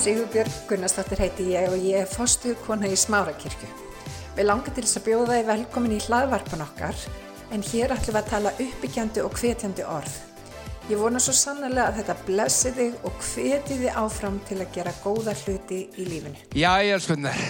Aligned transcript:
Sigurbjörg 0.00 0.52
Gunnarsdóttir 0.64 1.20
heiti 1.20 1.44
ég 1.52 1.66
og 1.68 1.82
ég 1.84 1.98
er 2.00 2.06
fostu 2.08 2.54
kona 2.64 2.88
í 2.88 2.94
Smárakirkju. 2.96 3.66
Við 4.32 4.46
langar 4.46 4.72
til 4.72 4.84
þess 4.86 4.96
að 4.96 5.04
bjóða 5.10 5.34
þið 5.34 5.50
velkomin 5.50 5.92
í 5.92 5.98
hlaðvarpan 6.06 6.62
okkar 6.64 7.02
en 7.52 7.64
hér 7.68 7.92
ætlum 7.92 8.16
við 8.16 8.20
að 8.22 8.30
tala 8.30 8.52
uppbyggjandi 8.64 9.24
og 9.26 9.36
hvetjandi 9.36 9.84
orð. 9.84 10.14
Ég 10.88 11.02
vona 11.02 11.20
svo 11.20 11.34
sannlega 11.36 11.90
að 11.90 11.98
þetta 11.98 12.16
blessi 12.30 12.72
þig 12.78 13.04
og 13.10 13.26
hveti 13.26 13.76
þið 13.82 14.00
áfram 14.00 14.40
til 14.48 14.58
að 14.62 14.72
gera 14.78 14.96
góða 15.02 15.36
hluti 15.42 15.82
í 15.92 16.08
lífinu. 16.08 16.46
Já, 16.56 16.70
ég 16.80 16.94
er 16.96 17.04
skunnar. 17.04 17.44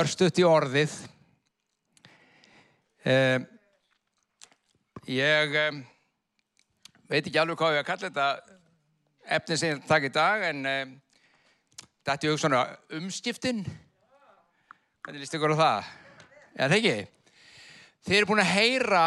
Örstuðt 0.00 0.42
í 0.42 0.48
orðið. 0.50 0.98
Um, 3.06 3.46
ég 5.14 5.56
um, 5.62 5.80
veit 7.06 7.22
ekki 7.22 7.38
alveg 7.38 7.62
hvað 7.62 7.78
ég 7.78 7.86
að 7.86 7.90
kalla 7.94 8.10
þetta 8.10 8.55
efni 9.26 9.58
sem 9.58 9.74
ég 9.74 9.84
takk 9.88 10.06
í 10.08 10.12
dag 10.14 10.44
en 10.50 10.62
þetta 12.06 12.28
er 12.28 12.38
svona 12.40 12.62
umskiptin. 12.98 13.64
Hvernig 15.02 15.22
líst 15.22 15.36
ykkur 15.38 15.54
á 15.54 15.62
það? 15.62 15.90
Já, 16.56 16.62
það 16.64 16.76
ekki. 16.78 16.96
Þið 18.06 18.16
eru 18.20 18.30
búin 18.30 18.42
að 18.42 18.52
heyra 18.54 19.04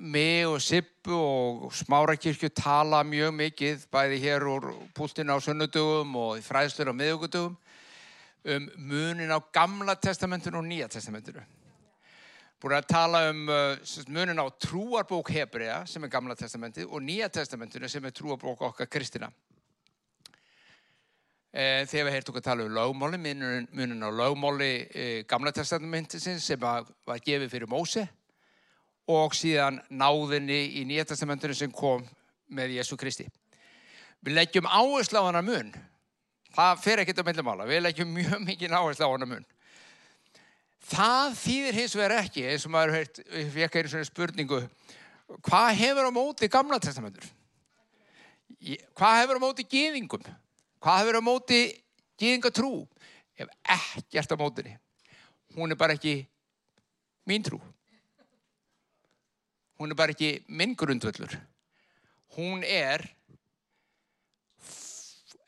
mig 0.00 0.46
og 0.48 0.60
Sippu 0.64 1.16
og 1.16 1.70
Smárakirkju 1.76 2.50
tala 2.56 3.02
mjög 3.04 3.34
mikið 3.36 3.86
bæði 3.92 4.20
hér 4.22 4.46
úr 4.48 4.70
púltinu 4.96 5.36
á 5.36 5.38
sunnudugum 5.44 6.16
og 6.20 6.40
fræðslur 6.44 6.92
á 6.92 6.94
miðugudugum 6.96 7.56
um 8.44 8.68
munin 8.76 9.32
á 9.32 9.38
gamla 9.52 9.96
testamentinu 10.00 10.60
og 10.60 10.68
nýja 10.68 10.88
testamentinu. 10.88 11.42
Búin 12.60 12.76
að 12.76 12.90
tala 12.92 13.22
um 13.30 13.46
uh, 13.48 13.92
munin 14.12 14.36
á 14.36 14.44
trúarbók 14.60 15.30
Hebrea 15.32 15.78
sem 15.88 16.04
er 16.04 16.10
gamla 16.12 16.34
testamentið 16.36 16.90
og 16.92 17.00
nýja 17.00 17.30
testamentinu 17.32 17.88
sem 17.88 18.04
er 18.04 18.12
trúarbók 18.12 18.60
okkar 18.68 18.88
kristina. 18.90 19.30
Eh, 21.50 21.82
þegar 21.88 22.04
við 22.06 22.14
heyrtum 22.14 22.34
okkur 22.34 22.42
að 22.44 22.46
tala 22.46 22.64
um 22.68 22.74
lögmáli, 22.76 23.18
munin, 23.18 23.64
munin 23.74 24.04
á 24.06 24.10
lögmáli 24.12 24.68
eh, 24.94 25.22
gamla 25.26 25.50
testamentisins 25.50 26.44
sem 26.46 26.60
var 26.60 26.84
gefið 27.24 27.48
fyrir 27.50 27.70
Móse 27.72 28.04
og 29.10 29.34
síðan 29.34 29.80
náðinni 29.90 30.60
í 30.78 30.84
nýja 30.86 31.08
testamentinu 31.10 31.56
sem 31.58 31.72
kom 31.74 32.04
með 32.54 32.76
Jésu 32.76 33.00
Kristi. 33.00 33.26
Við 34.20 34.36
leggjum 34.36 34.68
áherslu 34.68 35.18
á 35.18 35.26
hana 35.26 35.42
mun. 35.42 35.72
Það 36.54 36.84
fer 36.84 37.02
ekkert 37.02 37.24
á 37.24 37.28
millimála. 37.32 37.66
Við 37.66 37.82
leggjum 37.82 38.14
mjög 38.14 38.46
mikið 38.46 38.76
áherslu 38.76 39.08
á 39.08 39.14
hana 39.16 39.30
mun. 39.32 39.48
Það 40.80 41.34
þýðir 41.42 41.76
hins 41.76 41.94
vegar 41.98 42.16
ekki, 42.22 42.44
eins 42.48 42.64
og 42.64 42.72
maður 42.72 42.94
heirt, 42.96 43.20
við 43.28 43.64
ekki 43.66 43.82
einu 43.82 43.92
svona 43.92 44.08
spurningu, 44.08 44.60
hvað 45.44 45.68
hefur 45.80 46.08
á 46.08 46.12
móti 46.14 46.48
gamla 46.50 46.80
testamentur? 46.80 47.26
Hvað 48.96 49.18
hefur 49.20 49.40
á 49.40 49.44
móti 49.44 49.66
gýðingum? 49.68 50.24
Hvað 50.80 51.02
hefur 51.02 51.20
á 51.20 51.22
móti 51.24 51.60
gýðingatrú? 52.20 52.72
Ef 53.36 53.52
ekkert 53.76 54.32
á 54.32 54.36
mótinni. 54.40 54.74
Hún 55.56 55.72
er 55.72 55.78
bara 55.80 55.96
ekki 55.96 56.22
mín 57.28 57.44
trú. 57.44 57.60
Hún 59.80 59.92
er 59.92 59.96
bara 59.96 60.12
ekki 60.16 60.42
minn 60.48 60.74
grundvöldur. 60.76 61.36
Hún 62.36 62.64
er, 62.64 63.04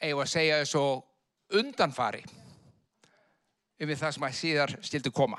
eigum 0.00 0.24
að 0.24 0.32
segja 0.32 0.62
þessu 0.62 0.84
undanfari 1.60 2.24
yfir 3.82 3.98
það 3.98 4.16
sem 4.16 4.26
að 4.28 4.38
síðar 4.38 4.74
stildi 4.86 5.12
koma. 5.14 5.38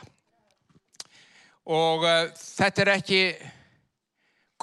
Og 1.72 2.04
uh, 2.04 2.30
þetta 2.36 2.84
er 2.84 2.94
ekki 2.98 3.22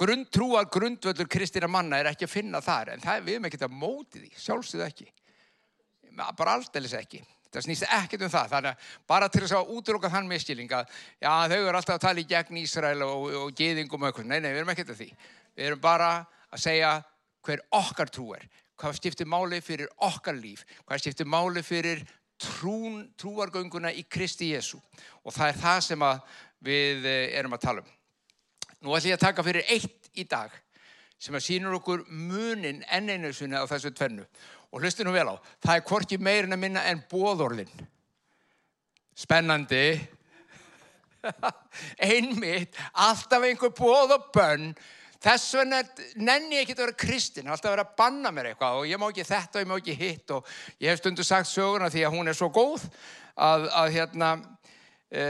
grundtrúar 0.01 0.69
grundvöldur 0.71 1.29
kristina 1.29 1.69
manna 1.69 1.99
er 1.99 2.11
ekki 2.11 2.27
að 2.27 2.35
finna 2.35 2.61
þar 2.63 2.95
en 2.95 3.03
það 3.03 3.19
er 3.19 3.27
við 3.27 3.41
með 3.41 3.51
ekki 3.51 3.65
að 3.67 3.77
móti 3.81 4.21
því, 4.21 4.31
sjálfsögðu 4.41 4.87
ekki. 4.87 5.07
Bara 6.17 6.57
alldeles 6.57 6.95
ekki. 6.97 7.21
Það 7.51 7.65
snýst 7.65 7.85
ekkert 7.89 8.23
um 8.23 8.31
það. 8.31 8.51
Þannig 8.53 8.71
að 8.71 8.91
bara 9.11 9.27
til 9.31 9.41
þess 9.43 9.55
að 9.57 9.71
útróka 9.75 10.11
þann 10.11 10.29
miskilling 10.29 10.71
að 10.71 10.85
já, 11.19 11.31
þau 11.51 11.57
eru 11.57 11.77
alltaf 11.79 11.97
að 11.97 12.05
tala 12.05 12.23
í 12.23 12.27
gegn 12.29 12.59
Ísrael 12.61 13.03
og, 13.03 13.25
og 13.41 13.53
geðingum 13.57 14.05
og 14.05 14.09
eitthvað. 14.09 14.29
Nei, 14.29 14.39
nei, 14.39 14.51
við 14.53 14.61
erum 14.61 14.71
ekkert 14.71 14.93
að 14.93 15.01
því. 15.01 15.09
Við 15.57 15.67
erum 15.67 15.81
bara 15.83 16.11
að 16.47 16.63
segja 16.63 16.93
hver 17.43 17.63
okkar 17.81 18.11
trú 18.13 18.29
er. 18.37 18.47
Hvað 18.79 18.97
skiptir 18.97 19.29
máli 19.29 19.59
fyrir 19.61 19.91
okkar 20.07 20.37
líf? 20.39 20.63
Hvað 20.87 21.03
skiptir 21.03 21.27
máli 21.29 21.63
fyrir 21.65 22.05
trún, 22.41 23.05
trúargönguna 23.19 23.93
í 23.93 24.03
Kristi 24.09 24.51
Jésu? 24.51 24.79
Og 25.23 25.33
það 25.35 25.51
er 25.51 25.61
það 25.61 25.79
sem 25.85 26.05
við 26.65 27.07
erum 27.11 27.55
að 27.57 27.63
tala 27.65 27.85
um. 27.85 27.93
Nú 28.81 28.95
ætlum 28.97 29.11
ég 29.11 29.19
að 29.19 29.25
taka 29.27 29.45
fyrir 29.45 29.67
eitt 29.69 30.09
í 30.17 30.25
dag 30.25 30.53
sem 31.21 31.35
að 31.37 31.45
sínur 31.45 31.77
okkur 31.77 32.07
munin 32.09 32.81
enn 32.89 33.11
einu 33.13 33.29
sinni 33.33 33.59
á 33.59 33.69
þessu 33.69 33.91
tvennu. 33.93 34.25
Og 34.71 34.81
hlustu 34.81 35.05
nú 35.05 35.13
vel 35.13 35.27
á, 35.29 35.35
það 35.61 35.77
er 35.77 35.85
hvorki 35.85 36.17
meirin 36.17 36.55
að 36.55 36.63
minna 36.63 36.85
en 36.89 37.03
bóðorlinn. 37.11 37.85
Spennandi. 39.13 39.99
Einmitt, 42.11 42.77
alltaf 42.93 43.45
einhver 43.45 43.73
bóð 43.77 44.15
og 44.15 44.31
bönn. 44.33 44.71
Þess 45.21 45.51
vegna 45.59 45.81
nenni 46.17 46.57
ég 46.57 46.63
ekki 46.65 46.73
að 46.73 46.85
vera 46.85 46.97
kristin, 46.97 47.49
alltaf 47.51 47.69
að 47.69 47.75
vera 47.75 47.83
að 47.85 47.97
banna 47.99 48.31
mér 48.33 48.51
eitthvað 48.51 48.79
og 48.79 48.87
ég 48.89 49.01
má 49.01 49.05
ekki 49.11 49.25
þetta 49.27 49.59
og 49.59 49.61
ég 49.61 49.69
má 49.69 49.75
ekki 49.75 49.97
hitt 49.99 50.33
og 50.33 50.55
ég 50.81 50.89
hef 50.89 51.01
stundu 51.03 51.25
sagt 51.27 51.51
söguna 51.51 51.91
því 51.93 52.07
að 52.07 52.15
hún 52.15 52.31
er 52.31 52.37
svo 52.39 52.49
góð 52.55 52.87
að, 53.35 53.67
að 53.69 53.91
hérna 53.99 54.31
e, 55.11 55.25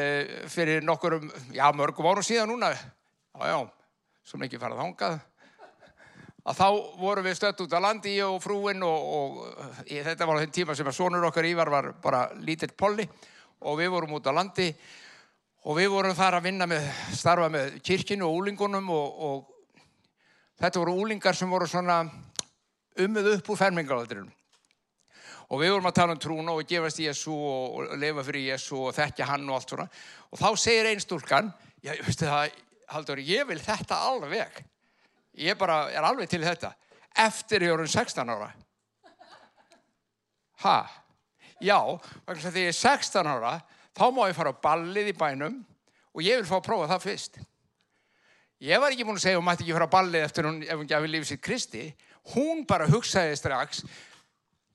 fyrir 0.54 0.88
nokkur, 0.88 1.18
já 1.52 1.66
mörgum 1.76 2.08
árum 2.08 2.24
síðan 2.24 2.54
núna, 2.54 2.72
já 2.72 3.52
já, 3.52 3.60
svona 4.32 4.48
ekki 4.48 4.62
farað 4.62 4.86
þángað 4.86 5.20
að 6.42 6.58
þá 6.58 6.68
vorum 7.04 7.28
við 7.28 7.38
stött 7.38 7.62
út 7.62 7.76
á 7.76 7.80
landi 7.84 8.16
og 8.26 8.40
frúinn 8.42 8.88
og, 8.88 9.12
og 9.20 9.86
ég, 9.92 10.06
þetta 10.08 10.26
var 10.30 10.42
þenn 10.42 10.56
tíma 10.56 10.76
sem 10.78 10.88
að 10.88 10.98
sonur 10.98 11.28
okkar 11.28 11.52
Ívar 11.52 11.70
var 11.70 11.92
bara 12.02 12.26
lítill 12.42 12.72
polli 12.78 13.06
og 13.62 13.78
við 13.78 13.92
vorum 13.94 14.16
út 14.18 14.32
á 14.32 14.34
landi 14.34 14.72
og 15.68 15.78
við 15.78 15.92
vorum 15.94 16.18
þar 16.18 16.40
að 16.40 16.48
vinna 16.48 16.66
með, 16.70 16.88
starfa 17.14 17.52
með 17.54 17.76
kirkinu 17.86 18.26
og 18.26 18.40
úlingunum 18.40 18.90
og, 18.90 19.26
og 19.28 19.51
þetta 20.62 20.84
voru 20.84 20.94
úlingar 21.02 21.38
sem 21.38 21.50
voru 21.50 21.68
svona 21.70 22.04
umöð 23.02 23.34
upp 23.38 23.50
úr 23.50 23.60
fermingalaldrinum 23.60 24.30
og 25.52 25.60
við 25.60 25.74
vorum 25.74 25.90
að 25.90 25.96
tala 25.98 26.16
um 26.16 26.22
trúna 26.22 26.54
og 26.56 26.68
gefast 26.68 27.02
Jésu 27.02 27.34
og, 27.34 27.96
lefa 28.00 28.24
fyrir 28.24 28.54
Jésu 28.54 28.78
og 28.80 28.94
þekkja 28.96 29.28
hann 29.34 29.50
og 29.50 29.58
allt 29.58 29.74
svona. 29.74 29.88
Og 30.32 30.40
þá 30.40 30.48
segir 30.56 30.88
einn 30.88 31.02
stúlkan, 31.04 31.50
já, 31.84 31.92
veistu 32.06 32.30
það, 32.30 32.54
Haldur, 32.92 33.20
ég 33.24 33.44
vil 33.48 33.60
þetta 33.60 33.98
alveg. 34.08 34.62
Ég 35.40 35.60
bara 35.60 35.86
er 35.92 36.08
alveg 36.08 36.32
til 36.32 36.42
þetta. 36.44 36.72
Eftir 37.20 37.68
ég 37.68 37.76
voru 37.76 37.88
16 37.88 38.32
ára. 38.32 38.50
Ha? 40.64 40.78
Já, 41.60 41.80
þegar 42.28 42.60
ég 42.62 42.72
er 42.72 42.80
16 42.80 43.32
ára 43.32 43.54
þá 43.92 44.06
má 44.16 44.24
ég 44.30 44.38
fara 44.38 44.56
á 44.56 44.62
ballið 44.64 45.12
í 45.12 45.18
bænum 45.20 45.62
og 46.16 46.24
ég 46.24 46.40
vil 46.40 46.48
fá 46.48 46.58
að 46.62 46.68
prófa 46.68 46.90
það 46.94 47.08
fyrst 47.10 47.42
ég 48.62 48.82
var 48.82 48.94
ekki 48.94 49.08
búin 49.08 49.18
að 49.18 49.26
segja 49.26 49.40
hún 49.42 49.48
mætti 49.48 49.66
ekki 49.66 49.76
fara 49.76 49.90
á 49.90 49.96
ballið 49.96 50.28
eftir 50.28 50.48
hún 50.48 50.62
ef 50.64 50.78
hún 50.78 50.90
gefið 50.90 51.14
lífið 51.16 51.30
sitt 51.32 51.44
Kristi. 51.46 51.84
Hún 52.36 52.66
bara 52.70 52.90
hugsaði 52.90 53.36
strax 53.40 53.84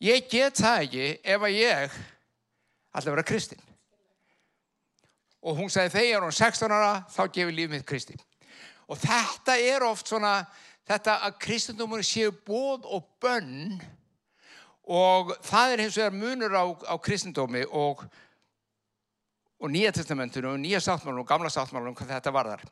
ég 0.02 0.28
get 0.30 0.58
það 0.58 0.82
ekki 0.86 1.08
ef 1.22 1.47
að 1.47 1.56
ég 1.56 1.96
ætla 2.96 3.06
að 3.06 3.14
vera 3.14 3.26
Kristin 3.30 3.62
og 5.46 5.60
hún 5.60 5.70
sagði 5.70 5.94
þegar 5.94 6.25
hún 6.26 6.34
16 6.34 6.75
ára 6.75 6.94
þá 7.12 7.22
gefið 7.30 7.54
lífið 7.54 7.76
mitt 7.76 7.86
Kristi. 7.86 8.16
Og 8.91 8.98
þetta 9.02 9.56
er 9.62 9.84
oft 9.86 10.10
svona, 10.10 10.41
þetta 10.86 11.20
að 11.26 11.38
kristendómur 11.42 12.02
séu 12.06 12.32
bóð 12.46 12.86
og 12.96 13.06
bönn 13.22 13.76
og 14.86 15.32
það 15.46 15.72
er 15.72 15.82
hins 15.84 15.98
vegar 15.98 16.14
munur 16.14 16.54
á, 16.54 16.64
á 16.66 16.94
kristendómi 17.02 17.64
og, 17.75 18.04
og 19.58 19.70
nýja 19.70 19.94
testamentinu 19.94 20.52
og 20.52 20.61
nýja 20.62 20.82
sáttmálunum 20.82 21.25
og 21.25 21.31
gamla 21.31 21.50
sáttmálunum 21.50 21.96
hvað 21.99 22.14
þetta 22.16 22.34
varðar. 22.34 22.66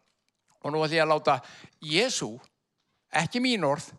Og 0.65 0.73
nú 0.73 0.81
ætlum 0.85 0.97
ég 0.97 1.05
að 1.05 1.13
láta 1.13 1.41
Jésu, 1.85 2.31
ekki 3.13 3.43
mín 3.45 3.67
orð, 3.69 3.91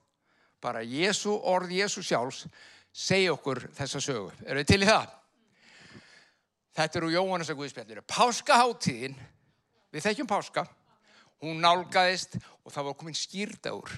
bara 0.61 0.81
Jésu 0.81 1.35
orð 1.37 1.75
Jésu 1.77 2.01
sjálfs, 2.03 2.45
segja 2.91 3.35
okkur 3.35 3.67
þessa 3.75 4.01
sögu. 4.01 4.31
Eru 4.45 4.63
þið 4.63 4.71
til 4.71 4.81
í 4.81 4.89
það? 4.89 5.13
Þetta 6.75 6.99
eru 6.99 7.11
Jóhannes 7.13 7.51
að 7.53 7.61
Guðspjallir. 7.61 8.01
Páskaháttíðin, 8.09 9.15
við 9.93 10.07
þekkjum 10.09 10.31
páska 10.31 10.65
hún 11.43 11.61
nálgæðist 11.61 12.37
og 12.63 12.73
það 12.73 12.89
var 12.89 12.97
komin 12.99 13.17
skýrdagur 13.17 13.93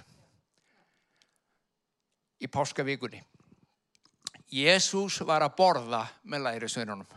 í 2.43 2.49
páskavíkunni. 2.51 3.21
Jésús 4.53 5.19
var 5.27 5.43
að 5.43 5.55
borða 5.57 6.05
með 6.23 6.45
læri 6.45 6.69
sveinunum. 6.71 7.07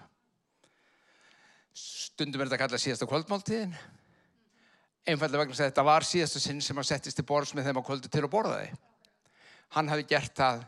Stundum 1.75 2.43
er 2.43 2.51
þetta 2.51 2.59
að 2.59 2.63
kalla 2.65 2.81
síðasta 2.83 3.09
kvöldmáltíðin. 3.11 3.75
Einfallega 5.09 5.47
vegna 5.47 5.57
að 5.57 5.63
þetta 5.65 5.85
var 5.87 6.05
síðasta 6.05 6.43
sinn 6.43 6.61
sem 6.61 6.77
hann 6.77 6.87
settist 6.87 7.17
til 7.17 7.25
borðs 7.29 7.55
með 7.57 7.71
þeim 7.71 7.81
á 7.81 7.87
kvöldu 7.87 8.11
til 8.13 8.25
að 8.25 8.33
borða 8.35 8.59
þið. 8.61 8.79
Hann 9.77 9.89
hafi 9.89 10.05
gert 10.11 10.35
það, 10.37 10.63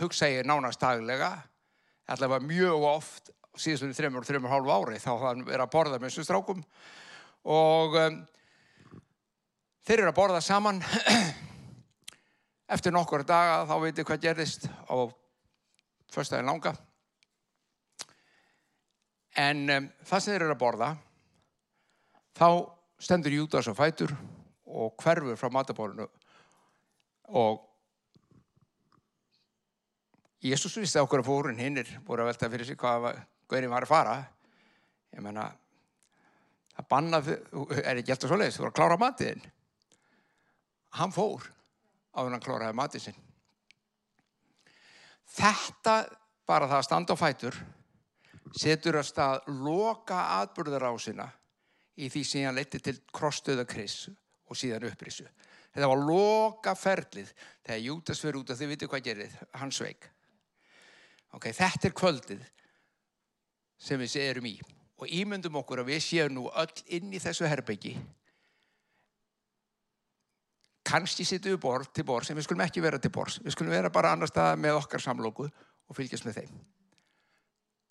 hugsa 0.00 0.30
ég 0.30 0.46
nánast 0.48 0.80
daglega, 0.80 1.30
allavega 2.08 2.46
mjög 2.46 2.86
oft, 2.88 3.32
síðastunni 3.58 3.96
þreymur 3.96 4.22
og 4.22 4.28
þreymur 4.28 4.52
hálfu 4.52 4.72
ári, 4.72 5.00
þá 5.02 5.12
hann 5.26 5.44
verið 5.44 5.66
að 5.66 5.72
borða 5.74 5.98
með 6.00 6.08
þessu 6.08 6.24
strákum 6.24 6.62
og 7.52 7.96
um, 7.98 8.18
þeir 9.84 9.98
eru 9.98 10.12
að 10.12 10.16
borða 10.16 10.40
saman 10.44 10.78
eftir 12.74 12.94
nokkur 12.94 13.26
daga 13.28 13.64
þá 13.68 13.74
veitir 13.82 14.06
hvað 14.08 14.22
gerðist 14.24 14.68
á 14.88 14.96
förstæðin 16.12 16.48
langa. 16.48 16.72
En 19.36 19.66
um, 19.68 19.90
það 20.06 20.22
sem 20.22 20.32
þeir 20.32 20.46
eru 20.46 20.56
að 20.56 20.62
borða, 20.62 20.94
þá 22.38 22.48
stendur 23.02 23.34
Júdas 23.34 23.66
á 23.66 23.74
fætur 23.74 24.14
og 24.70 24.94
hverfur 25.02 25.38
frá 25.38 25.50
matabólinu 25.50 26.06
og 27.34 27.68
Jésús 30.42 30.74
vissi 30.80 30.98
okkur 30.98 31.22
að 31.22 31.28
fórun 31.28 31.60
hinnir 31.62 31.90
voru 32.06 32.24
að 32.24 32.32
velta 32.32 32.50
fyrir 32.50 32.66
sig 32.66 32.78
hvað 32.78 33.12
hverjum 33.46 33.74
var 33.74 33.84
að 33.86 33.92
fara. 33.92 34.14
Ég 35.14 35.22
menna, 35.22 35.44
það 36.74 36.88
bannað, 36.90 37.28
er 37.78 38.00
ekki 38.00 38.14
alltaf 38.14 38.32
svo 38.32 38.38
leiðis, 38.40 38.56
þú 38.56 38.64
voru 38.64 38.72
að 38.72 38.78
klára 38.80 38.96
matiðin. 38.98 39.44
Hann 40.98 41.14
fór 41.14 41.46
á 42.10 42.18
því 42.24 42.32
hann 42.32 42.42
kláraði 42.42 42.78
matið 42.80 43.04
sinn. 43.04 43.20
Þetta, 45.32 45.94
bara 46.48 46.68
það 46.72 46.80
að 46.80 46.88
standa 46.88 47.14
á 47.14 47.22
fætur, 47.22 47.60
setur 48.58 48.98
að 48.98 49.08
stað 49.12 49.46
loka 49.62 50.24
atbyrðarásina 50.40 51.28
í 51.96 52.08
því 52.08 52.22
sem 52.24 52.46
hann 52.46 52.56
leti 52.56 52.80
til 52.80 52.96
krosstöða 53.12 53.66
kris 53.68 54.06
og 54.48 54.58
síðan 54.58 54.88
upprissu. 54.88 55.26
Þetta 55.72 55.88
var 55.88 56.02
loka 56.04 56.74
ferlið 56.76 57.30
þegar 57.64 57.84
Jútas 57.86 58.20
fyrir 58.20 58.40
út 58.40 58.50
að 58.52 58.60
þið 58.60 58.72
viti 58.74 58.88
hvað 58.92 59.06
gerið, 59.06 59.36
hann 59.56 59.72
sveik. 59.72 60.08
Ok, 61.32 61.48
þetta 61.56 61.88
er 61.88 61.94
kvöldið 61.96 62.42
sem 63.80 64.00
við 64.00 64.16
erum 64.20 64.48
í. 64.50 64.56
Og 65.00 65.08
ímyndum 65.10 65.56
okkur 65.62 65.82
að 65.82 65.94
við 65.94 66.02
séum 66.04 66.36
nú 66.36 66.44
öll 66.52 66.82
inn 66.94 67.14
í 67.16 67.20
þessu 67.22 67.48
herbyggi. 67.48 67.96
Kannski 70.86 71.24
sittum 71.24 71.54
við 71.54 71.62
borð 71.62 71.88
til 71.94 72.04
borð 72.06 72.28
sem 72.28 72.36
við 72.36 72.46
skulum 72.46 72.64
ekki 72.66 72.82
vera 72.84 73.00
til 73.00 73.10
borð 73.14 73.38
við 73.40 73.54
skulum 73.54 73.72
vera 73.72 73.90
bara 73.90 74.12
annar 74.12 74.30
stað 74.30 74.58
með 74.60 74.80
okkar 74.82 75.02
samlóku 75.02 75.46
og 75.48 75.96
fylgjast 75.96 76.26
með 76.26 76.42
þeim. 76.42 76.56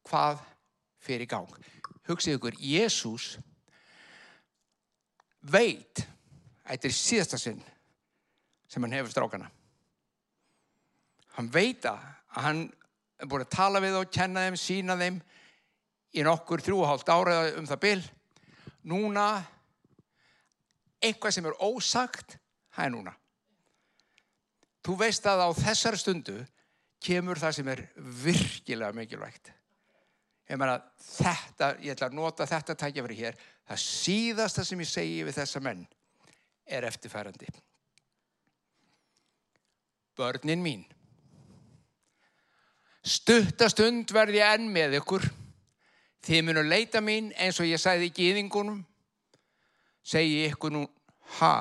Hvað 0.08 0.44
fyrir 1.02 1.30
gang? 1.32 1.50
Hugsið 2.08 2.38
ykkur, 2.38 2.58
Jésús 2.62 3.38
veit 5.42 6.04
þetta 6.68 6.88
er 6.88 6.96
síðasta 6.96 7.40
sinn 7.42 7.62
sem 8.72 8.84
hann 8.84 8.96
hefur 8.96 9.12
strákana. 9.12 9.50
Hann 11.36 11.50
veit 11.52 11.86
að 11.88 12.04
hann 12.38 12.62
er 13.20 13.30
búin 13.30 13.44
að 13.46 13.54
tala 13.56 13.82
við 13.84 13.98
og 14.00 14.12
kenna 14.14 14.46
þeim, 14.46 14.60
sína 14.60 14.98
þeim 15.00 15.20
í 16.16 16.24
nokkur 16.28 16.64
þrjú 16.64 16.82
og 16.82 16.90
hálft 16.92 17.12
ára 17.12 17.40
um 17.60 17.68
það 17.68 17.84
bil. 17.86 18.02
Núna 18.88 19.26
eitthvað 21.02 21.36
sem 21.36 21.50
er 21.50 21.60
ósagt 21.64 22.38
það 22.72 22.86
er 22.86 22.94
núna. 22.96 23.16
Þú 24.82 24.98
veist 25.02 25.26
að 25.30 25.46
á 25.46 25.50
þessar 25.58 25.98
stundu 26.00 26.38
kemur 27.02 27.40
það 27.42 27.58
sem 27.58 27.74
er 27.74 27.84
virkilega 28.24 28.96
mikilvægt 28.98 29.52
meina 30.60 30.78
þetta, 31.06 31.74
ég 31.80 31.96
ætla 31.96 32.12
að 32.12 32.18
nota 32.18 32.48
þetta 32.50 32.76
tækja 32.76 33.04
fyrir 33.06 33.20
hér, 33.26 33.42
það 33.70 33.84
síðasta 33.86 34.66
sem 34.68 34.84
ég 34.84 34.90
segi 34.90 35.20
við 35.24 35.38
þessa 35.40 35.62
menn 35.64 35.86
er 36.68 36.88
eftirfærandi 36.88 37.52
börnin 40.22 40.62
mín. 40.62 40.82
Stuttastund 43.02 44.12
verði 44.14 44.42
ég 44.42 44.58
enn 44.58 44.68
með 44.74 45.00
ykkur. 45.00 45.24
Þið 46.22 46.44
munu 46.46 46.64
leita 46.68 47.02
mín 47.02 47.32
eins 47.42 47.58
og 47.62 47.70
ég 47.70 47.82
sæði 47.82 48.12
í 48.12 48.16
gýðingunum 48.20 48.84
segi 50.06 50.44
ykkur 50.50 50.74
nú 50.76 50.84
ha? 51.40 51.56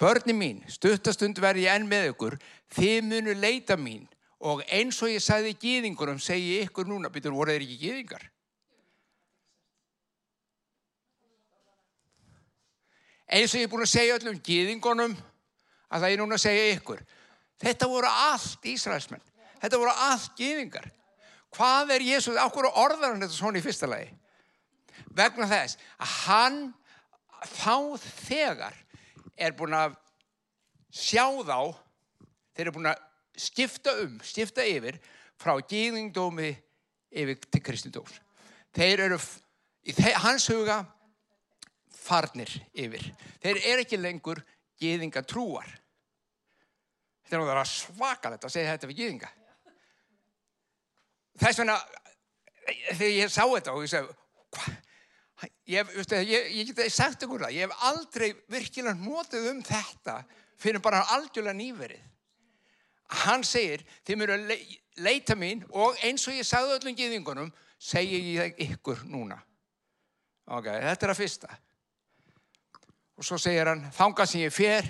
Börni 0.00 0.34
mín 0.36 0.62
stuttastund 0.70 1.42
verði 1.42 1.66
ég 1.66 1.80
enn 1.80 1.90
með 1.90 2.12
ykkur. 2.12 2.38
Þið 2.70 3.10
munu 3.10 3.34
leita 3.42 3.74
mín 3.80 4.06
og 4.40 4.62
eins 4.72 4.98
og 5.04 5.12
ég 5.12 5.22
sæði 5.22 5.54
í 5.54 5.58
gýðingunum 5.60 6.20
segi 6.22 6.60
ykkur 6.64 6.88
núna, 6.88 7.12
betur 7.12 7.34
voru 7.36 7.52
þeir 7.52 7.66
ekki 7.66 7.80
gýðingar 7.84 8.28
eins 13.30 13.52
og 13.54 13.60
ég 13.60 13.68
er 13.68 13.72
búin 13.72 13.86
að 13.86 13.94
segja 13.94 14.18
öllum 14.18 14.40
gýðingunum 14.44 15.16
að 15.90 16.04
það 16.04 16.12
er 16.12 16.22
núna 16.22 16.38
að 16.38 16.46
segja 16.48 16.70
ykkur 16.76 17.02
Þetta 17.60 17.88
voru 17.92 18.08
allt 18.08 18.66
Ísraelsmenn. 18.72 19.22
Þetta 19.60 19.80
voru 19.80 19.92
allt 20.06 20.32
gýðingar. 20.38 20.88
Hvað 21.52 21.94
er 21.96 22.06
Jésús, 22.06 22.38
ákveður 22.38 22.76
orðar 22.78 23.12
hann 23.12 23.24
þetta 23.24 23.36
svona 23.36 23.60
í 23.60 23.64
fyrsta 23.64 23.88
lagi? 23.90 24.08
Vegna 25.16 25.48
þess 25.50 25.80
að 25.98 26.14
hann 26.24 26.58
þá 27.50 27.74
þegar 28.06 28.76
er 29.36 29.56
búin 29.58 29.76
að 29.76 29.96
sjá 30.94 31.26
þá, 31.44 31.74
þeir 32.54 32.64
eru 32.64 32.74
búin 32.76 32.90
að 32.92 33.02
skipta 33.40 33.94
um, 34.04 34.18
skipta 34.24 34.64
yfir 34.68 35.00
frá 35.40 35.54
gýðingdómi 35.58 36.50
yfir 37.10 37.38
til 37.48 37.62
kristindóms. 37.64 38.20
Þeir 38.76 39.06
eru 39.08 39.18
í 39.88 39.94
hans 40.22 40.46
huga 40.52 40.82
farnir 42.00 42.52
yfir. 42.72 43.04
Þeir 43.42 43.62
eru 43.72 43.84
ekki 43.84 43.98
lengur 44.00 44.42
gýðingatrúar. 44.80 45.68
Þetta 47.24 47.36
er 47.36 47.42
náttúrulega 47.42 47.70
svakalegt 47.70 48.46
að 48.46 48.54
segja 48.54 48.74
þetta 48.74 48.90
við 48.90 49.00
gýðinga. 49.00 49.32
Þess 51.40 51.60
vegna, 51.62 51.76
þegar 52.92 53.12
ég 53.14 53.32
sá 53.32 53.42
þetta 53.44 53.74
og 53.74 53.84
ég 53.84 53.92
segi, 53.92 54.16
hvað? 54.56 54.78
Ég, 55.70 55.92
ég, 56.28 56.48
ég 56.52 56.68
geti 56.68 56.90
sagt 56.92 57.22
ykkur 57.24 57.46
það, 57.46 57.54
ég 57.56 57.64
hef 57.64 57.84
aldrei 57.88 58.26
virkilega 58.52 58.98
notið 58.98 59.46
um 59.54 59.62
þetta 59.64 60.18
fyrir 60.60 60.82
bara 60.84 61.06
algjörlega 61.14 61.56
nýverið. 61.56 62.09
Hann 63.10 63.42
segir, 63.46 63.82
þið 64.06 64.20
mér 64.20 64.32
að 64.36 64.52
leita 65.02 65.34
mín 65.38 65.64
og 65.74 65.98
eins 66.06 66.26
og 66.30 66.36
ég 66.36 66.46
sagði 66.46 66.76
öllum 66.76 66.96
gýðingunum, 66.98 67.50
segi 67.80 68.20
ég 68.36 68.58
ykkur 68.68 69.02
núna. 69.10 69.40
Ok, 70.50 70.68
þetta 70.70 71.06
er 71.06 71.12
að 71.14 71.18
fyrsta. 71.18 71.50
Og 73.18 73.26
svo 73.26 73.38
segir 73.40 73.68
hann, 73.68 73.82
þangað 73.94 74.30
sem 74.30 74.44
ég 74.44 74.54
fer, 74.54 74.86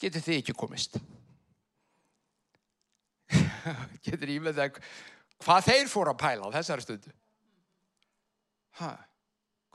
getur 0.00 0.24
þið 0.24 0.40
ekki 0.40 0.56
komist. 0.58 0.98
getur 4.06 4.32
ég 4.32 4.42
með 4.44 4.60
það 4.60 4.80
hvað 5.44 5.68
þeir 5.68 5.90
fóru 5.92 6.12
að 6.14 6.22
pæla 6.24 6.48
á 6.48 6.54
þessari 6.56 6.84
stundu. 6.84 7.12
Hæ, 8.80 8.90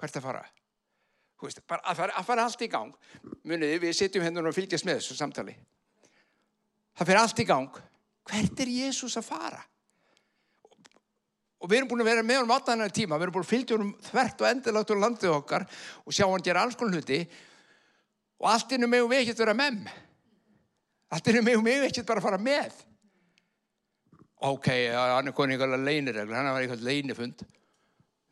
hvert 0.01 0.19
að 0.19 0.25
fara? 0.25 0.45
Veist, 1.39 1.61
að, 1.71 2.01
fara 2.27 2.43
allt 2.43 2.63
í 2.65 2.67
gang. 2.71 2.95
Muniði, 3.47 3.79
við 3.85 3.95
sitjum 3.95 4.25
hendur 4.25 4.49
og 4.49 4.55
fylgjast 4.57 4.87
með 4.87 4.99
þessu 4.99 5.15
samtali. 5.15 5.55
Það 6.99 7.07
fyrir 7.07 7.21
allt 7.21 7.39
í 7.39 7.43
gang. 7.47 7.75
Hvert 8.27 8.59
er 8.59 8.71
Jésús 8.75 9.13
að 9.15 9.29
fara? 9.29 9.61
Og 11.59 11.69
við 11.71 11.77
erum 11.77 11.89
búin 11.91 12.03
að 12.03 12.09
vera 12.11 12.25
með 12.27 12.41
um 12.43 12.51
áttaðanar 12.55 12.91
tíma, 12.95 13.15
við 13.15 13.25
erum 13.25 13.35
búin 13.37 13.45
að 13.45 13.53
fylgja 13.53 13.77
um 13.79 13.93
þvert 14.03 14.43
og 14.43 14.49
endilagt 14.49 14.91
úr 14.91 14.99
landið 14.99 15.31
okkar 15.37 15.65
og 16.03 16.15
sjá 16.15 16.25
hann 16.25 16.43
gera 16.43 16.63
alls 16.63 16.75
konar 16.79 16.99
hluti 16.99 17.21
og 18.39 18.51
allt 18.51 18.75
innum 18.75 18.91
megum 18.91 19.11
við 19.11 19.23
ekkert 19.23 19.43
vera 19.45 19.55
með. 19.55 19.79
Allt 21.15 21.31
innum 21.31 21.47
megum 21.47 21.67
við 21.67 21.87
ekkert 21.87 22.11
bara 22.11 22.23
fara 22.23 22.39
með. 22.39 22.75
Ok, 24.51 24.69
hann 24.91 25.31
er 25.31 25.35
konið 25.35 25.55
einhverja 25.55 25.83
leiniregl, 25.83 26.35
hann 26.35 26.51
var 26.51 26.63
einhvern 26.63 26.87
leinifund. 26.87 27.43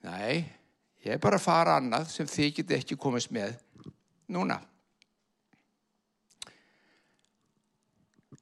Nei, 0.08 0.44
ég 1.08 1.16
er 1.16 1.24
bara 1.24 1.40
að 1.40 1.48
fara 1.48 1.80
annað 1.80 2.12
sem 2.12 2.28
þið 2.32 2.54
geti 2.60 2.82
ekki 2.82 3.00
komist 3.00 3.32
með 3.36 3.56
núna. 4.32 4.60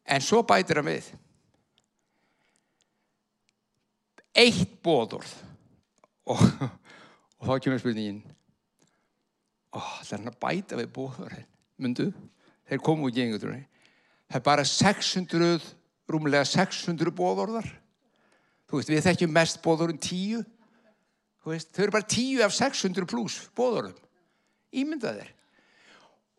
En 0.06 0.22
svo 0.22 0.44
bætir 0.46 0.80
hann 0.80 0.90
við. 0.90 1.08
Eitt 4.36 4.78
bóðorð. 4.86 5.32
Og, 6.30 6.42
og 7.40 7.48
þá 7.48 7.54
kemur 7.64 7.82
spurningin. 7.82 8.24
Það 9.76 10.12
er 10.12 10.20
hann 10.20 10.32
að 10.32 10.42
bæta 10.42 10.80
við 10.80 10.92
bóðorðin. 10.96 11.48
Mundu, 11.82 12.10
þeir 12.70 12.84
komu 12.84 13.10
úr 13.10 13.16
gengutrunni. 13.16 13.66
Það 14.30 14.40
er 14.40 14.46
bara 14.46 14.66
600, 14.68 15.66
rúmlega 16.12 16.48
600 16.48 17.14
bóðorðar. 17.16 17.68
Þú 18.66 18.80
veist, 18.80 18.92
við 18.92 19.04
þekkjum 19.06 19.34
mest 19.36 19.62
bóðorðin 19.66 20.02
10. 20.02 20.46
Þú 21.44 21.54
veist, 21.54 21.72
þau 21.76 21.84
eru 21.86 21.94
bara 21.94 22.10
10 22.16 22.46
af 22.46 22.56
600 22.56 23.10
pluss 23.10 23.42
bóðorðum. 23.58 24.00
Ímyndað 24.76 25.20
þeir. 25.22 25.34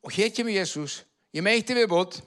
Og 0.07 0.15
hér 0.15 0.33
kemur 0.35 0.55
Jésús, 0.55 1.01
ég 1.35 1.45
meiti 1.47 1.77
við 1.77 1.89
bótt. 1.91 2.19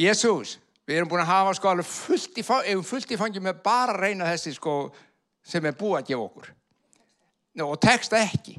Jésús, 0.00 0.56
við 0.86 0.96
erum 0.96 1.10
búin 1.10 1.22
að 1.22 1.32
hafa 1.32 1.54
sko 1.56 1.70
alveg 1.70 1.88
fullt 1.88 2.40
í, 2.40 2.44
fullt 2.44 3.12
í 3.12 3.20
fangi 3.20 3.42
með 3.42 3.62
bara 3.64 3.94
að 3.94 4.02
reyna 4.04 4.28
þessi 4.30 4.54
sko 4.56 4.74
sem 5.46 5.64
er 5.66 5.76
búið 5.78 6.00
að 6.00 6.10
gefa 6.10 6.26
okkur. 6.26 6.50
Nó, 7.58 7.66
og 7.66 7.80
texta 7.82 8.20
ekki. 8.22 8.56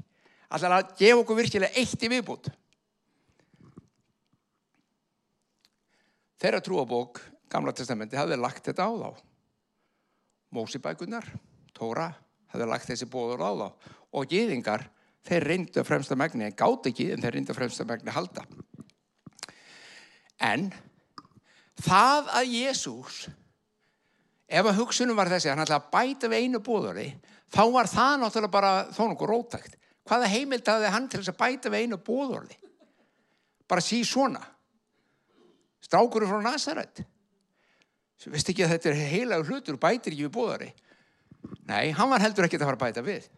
Alltaf 0.51 0.75
að 0.75 0.95
gefa 0.99 1.21
okkur 1.21 1.39
virkilega 1.39 1.79
eitt 1.79 2.01
í 2.03 2.09
viðbútt. 2.11 2.49
Þeirra 6.41 6.61
trúabók, 6.65 7.21
Gamla 7.51 7.73
testamenti, 7.75 8.15
hafði 8.15 8.37
lagt 8.39 8.65
þetta 8.65 8.87
á 8.87 8.91
þá. 8.95 9.09
Mósibækunar, 10.55 11.27
Tóra, 11.75 12.07
hafði 12.51 12.67
lagt 12.71 12.87
þessi 12.89 13.07
bóður 13.11 13.43
á 13.43 13.51
þá. 13.51 13.67
Og 14.15 14.27
gýðingar, 14.31 14.85
þeir 15.27 15.47
reyndu 15.47 15.81
að 15.81 15.89
fremsta 15.89 16.17
megni, 16.17 16.47
en 16.47 16.57
gátt 16.57 16.89
ekki, 16.89 17.11
en 17.13 17.21
þeir 17.21 17.37
reyndu 17.37 17.53
að 17.53 17.59
fremsta 17.59 17.85
megni 17.87 18.15
halda. 18.15 18.45
En 20.41 20.71
það 21.81 22.31
að 22.39 22.55
Jésús, 22.55 23.19
ef 24.49 24.65
að 24.65 24.79
hugsunum 24.81 25.19
var 25.19 25.29
þessi, 25.31 25.51
hann 25.51 25.61
ætlaði 25.61 25.83
að 25.83 25.91
bæta 25.93 26.31
við 26.31 26.47
einu 26.47 26.63
bóðari, 26.65 27.07
þá 27.53 27.63
var 27.75 27.91
það 27.91 28.15
náttúrulega 28.23 28.55
bara 28.55 28.73
þó 28.89 29.03
nokkuð 29.11 29.31
rótækt. 29.31 29.77
Hvaða 30.09 30.31
heimild 30.33 30.67
hafði 30.67 30.91
hann 30.95 31.07
til 31.07 31.21
þess 31.21 31.31
að 31.35 31.39
bæta 31.43 31.71
við 31.71 31.85
einu 31.85 32.01
bóðari? 32.01 32.57
Bara 33.69 33.83
sí 33.85 34.01
svona. 34.07 34.41
Strákurinn 35.81 36.29
frá 36.29 36.41
Nazaret. 36.43 37.03
Vist 38.31 38.49
ekki 38.51 38.65
að 38.65 38.75
þetta 38.75 38.89
er 38.91 39.05
heilagur 39.11 39.49
hlutur 39.49 39.77
bætir 39.81 40.13
ekki 40.13 40.27
við 40.27 40.33
bóðari? 40.35 40.71
Nei, 41.69 41.93
hann 41.95 42.09
var 42.11 42.21
heldur 42.21 42.45
ekki 42.45 42.59
að 42.59 42.67
fara 42.67 42.77
að 42.77 42.83
bæta 42.83 43.05
við. 43.05 43.29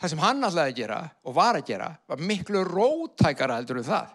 Það 0.00 0.12
sem 0.12 0.22
hann 0.24 0.42
alltaf 0.44 0.66
að 0.66 0.76
gera 0.78 0.98
og 1.24 1.36
var 1.36 1.58
að 1.58 1.68
gera 1.70 1.88
var 2.10 2.22
miklu 2.30 2.64
rótækara 2.66 3.58
heldur 3.60 3.80
en 3.80 3.88
það. 3.88 4.14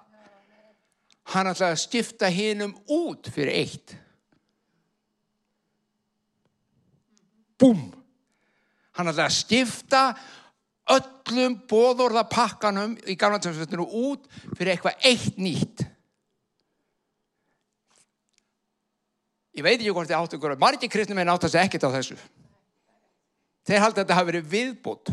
Hann 1.33 1.51
alltaf 1.51 1.71
að 1.71 1.81
skipta 1.83 2.29
hinnum 2.33 2.75
út 2.89 3.29
fyrir 3.33 3.61
eitt. 3.61 3.95
Búm! 7.59 7.79
Hann 8.97 9.11
alltaf 9.11 9.29
að 9.29 9.37
skipta 9.37 10.03
öllum 10.89 11.59
bóðorðapakkanum 11.69 12.97
í 13.07 13.15
gamla 13.19 13.39
tjómsveitinu 13.43 13.85
út 13.85 14.27
fyrir 14.57 14.73
eitthvað 14.73 15.07
eitt 15.07 15.39
nýtt. 15.39 15.85
Ég 19.59 19.65
veit 19.65 19.79
ekki 19.79 19.91
hvort 19.91 20.07
þið 20.09 20.17
áttu 20.17 20.37
ykkur. 20.37 20.55
Margir 20.59 20.91
kristnum 20.91 21.19
er 21.19 21.27
náttúrulega 21.27 21.67
ekkert 21.67 21.87
á 21.87 21.95
þessu. 21.97 22.15
Þeir 23.67 23.83
haldi 23.83 23.99
að 23.99 24.03
þetta 24.05 24.17
hafi 24.17 24.31
verið 24.31 24.51
viðbútt. 24.53 25.11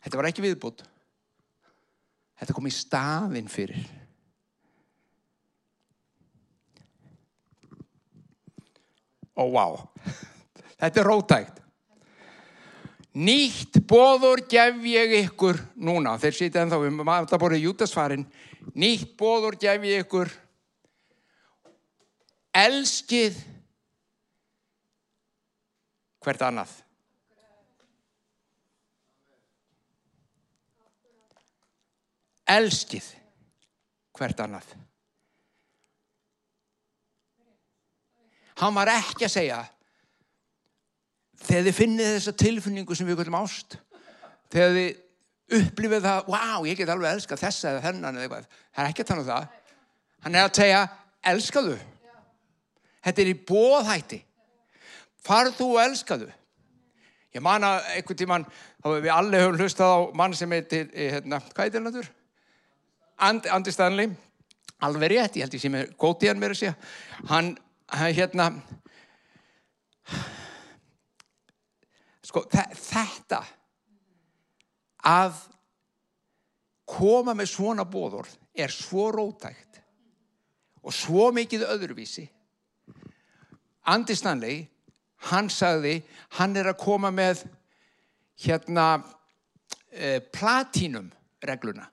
Þetta 0.00 0.20
var 0.20 0.28
ekki 0.30 0.44
viðbútt. 0.44 0.84
Þetta 2.40 2.56
kom 2.56 2.68
í 2.68 2.72
staðinn 2.72 3.50
fyrir. 3.52 3.80
Ó, 9.36 9.44
vá. 9.52 9.66
Þetta 10.80 11.00
er 11.00 11.08
rótægt. 11.08 11.60
Nýtt 13.20 13.80
bóður 13.90 14.44
gef 14.48 14.84
ég 14.86 15.16
ykkur 15.24 15.58
núna. 15.82 16.14
Þeir 16.20 16.36
sýta 16.36 16.62
ennþá 16.62 16.78
við 16.80 17.00
matabórið 17.02 17.64
jútasfarin. 17.66 18.24
Nýtt 18.78 19.16
bóður 19.18 19.58
gef 19.60 19.84
ég 19.88 20.04
ykkur. 20.04 20.30
Elskið 22.56 23.36
hvert 26.20 26.46
annað. 26.46 26.72
Elskið 32.50 33.06
hvert 34.18 34.40
annað. 34.42 34.72
Hann 38.60 38.74
var 38.76 38.90
ekki 38.92 39.24
að 39.24 39.32
segja 39.32 39.60
þegar 41.40 41.68
þið 41.68 41.76
finnið 41.78 42.10
þessa 42.16 42.34
tilfinningu 42.42 42.96
sem 42.96 43.08
við 43.08 43.20
kallum 43.22 43.38
ást 43.38 43.78
þegar 44.52 44.74
þið 44.76 45.60
upplifið 45.60 46.04
það 46.04 46.28
wow, 46.30 46.66
ég 46.68 46.78
get 46.78 46.90
alveg 46.92 47.16
elskað 47.16 47.40
þessa 47.44 47.70
eða 47.72 47.84
þennan 47.86 48.18
eða 48.18 48.26
eitthvað. 48.26 48.58
Það 48.74 48.82
er 48.84 48.90
ekki 48.90 49.04
að 49.04 49.08
tala 49.10 49.22
um 49.22 49.30
það. 49.30 49.46
Hann 50.20 50.36
er 50.36 50.44
að 50.44 50.58
segja, 50.60 50.82
elskaðu. 51.32 51.78
Þetta 53.00 53.22
er 53.24 53.30
í 53.30 53.38
bóðhætti 53.48 54.20
farð 55.24 55.56
þú 55.58 55.68
og 55.74 55.82
elskaðu. 55.86 56.30
Ég 57.30 57.44
man 57.46 57.64
að 57.66 57.90
einhvern 57.94 58.18
tíman 58.18 58.46
þá 58.50 58.88
við 58.90 59.12
allir 59.14 59.44
höfum 59.44 59.60
hlustað 59.60 59.92
á 59.94 59.98
mann 60.18 60.34
sem 60.36 60.54
heitir, 60.54 60.88
hérna, 60.94 61.38
hvað 61.52 61.66
heitir 61.66 61.84
hann 61.84 61.94
þurr? 61.94 62.10
And, 63.20 63.46
Andi 63.52 63.72
Stanley 63.72 64.10
alveg 64.80 65.12
rétt, 65.12 65.36
ég 65.36 65.44
held 65.44 65.54
ég 65.54 65.62
sem 65.62 65.76
er 65.76 65.92
góð 66.00 66.24
í 66.24 66.30
hann 66.30 66.40
mér 66.40 66.54
að 66.54 66.60
segja. 66.62 66.74
Hann, 67.28 67.52
hérna 67.90 68.48
sko 72.30 72.44
þetta 72.48 73.42
að 75.10 75.38
koma 76.90 77.34
með 77.34 77.50
svona 77.52 77.86
bóður 77.88 78.28
er 78.54 78.72
svo 78.72 79.08
rótægt 79.14 79.80
og 80.80 80.94
svo 80.94 81.30
mikið 81.34 81.66
öðruvísi. 81.68 82.26
Andi 83.90 84.16
Stanley 84.16 84.62
hann 85.30 85.50
sagði 85.52 85.98
hann 86.38 86.56
er 86.56 86.70
að 86.72 86.80
koma 86.80 87.10
með 87.12 87.44
hérna 88.40 89.02
eh, 89.92 90.22
platínum 90.32 91.10
regluna 91.44 91.90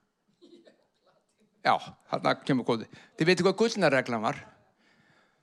já, 1.67 1.75
hann 2.13 2.41
kemur 2.47 2.67
góði 2.67 2.87
þið 3.19 3.29
veitu 3.31 3.45
hvað 3.47 3.59
gullnarreglan 3.61 4.23
var? 4.23 4.39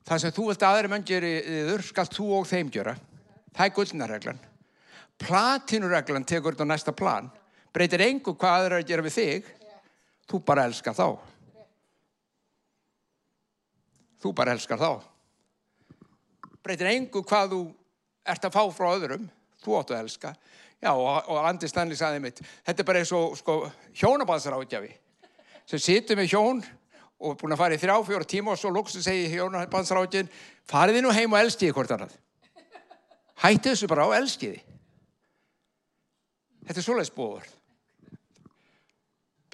Það 0.05 0.25
sem 0.25 0.35
þú 0.37 0.49
vilt 0.51 0.67
aðri 0.67 0.91
menn 0.93 1.07
gera 1.07 1.37
yfir 1.41 1.87
skal 1.87 2.09
þú 2.13 2.27
og 2.37 2.49
þeim 2.49 2.73
gera. 2.73 2.93
Það 3.55 3.65
er 3.65 3.77
gullnarreglan 3.79 4.43
platínureglan 5.23 6.27
tekur 6.27 6.55
þetta 6.55 6.67
á 6.67 6.73
næsta 6.73 6.95
plan. 6.97 7.31
Breytir 7.75 8.03
engu 8.07 8.35
hvað 8.39 8.59
aðra 8.59 8.81
að 8.81 8.91
gera 8.91 9.05
við 9.05 9.17
þig. 9.19 9.49
Þú 10.31 10.41
bara 10.47 10.67
elskar 10.69 10.97
þá. 10.97 11.09
Þú 14.23 14.33
bara 14.37 14.55
elskar 14.57 14.81
þá. 14.81 14.91
Breytir 16.65 16.91
engu 16.95 17.23
hvað 17.23 17.55
þú 17.55 17.63
ert 18.25 18.47
að 18.47 18.57
fá 18.57 18.63
frá 18.73 18.91
öðrum. 18.95 19.27
Þú 19.65 19.79
áttu 19.79 19.97
að 19.97 20.05
elska. 20.05 20.35
Já, 20.83 20.93
og, 20.93 21.29
og 21.33 21.47
Andi 21.49 21.69
Stanley 21.71 21.97
saði 21.97 22.21
mitt 22.21 22.43
þetta 22.67 22.83
er 22.83 22.87
bara 22.89 23.01
eins 23.01 23.13
og 23.17 23.39
sko, 23.39 23.55
hjónabansaráðgjafi 23.97 24.91
sem 25.71 25.81
situr 25.81 26.19
með 26.19 26.31
hjón 26.35 26.63
og 27.25 27.33
er 27.33 27.41
búin 27.41 27.55
að 27.55 27.61
fara 27.63 27.77
í 27.77 27.81
þrjá, 27.81 27.97
fjóra 28.05 28.29
tíma 28.29 28.53
og 28.53 28.61
svo 28.61 28.73
lóksu 28.75 29.03
segi 29.03 29.31
hjónabansaráðgjafin 29.33 30.31
fariði 30.69 31.03
nú 31.05 31.13
heim 31.15 31.33
og 31.33 31.41
elskiði 31.41 31.75
hvort 31.77 31.95
annað? 31.95 32.15
Hætti 33.45 33.73
þessu 33.73 33.91
bara 33.91 34.07
á 34.07 34.17
elskiði 34.21 34.61
þetta 36.65 36.81
er 36.81 36.87
svoleiðs 36.87 37.13
bóður 37.15 37.49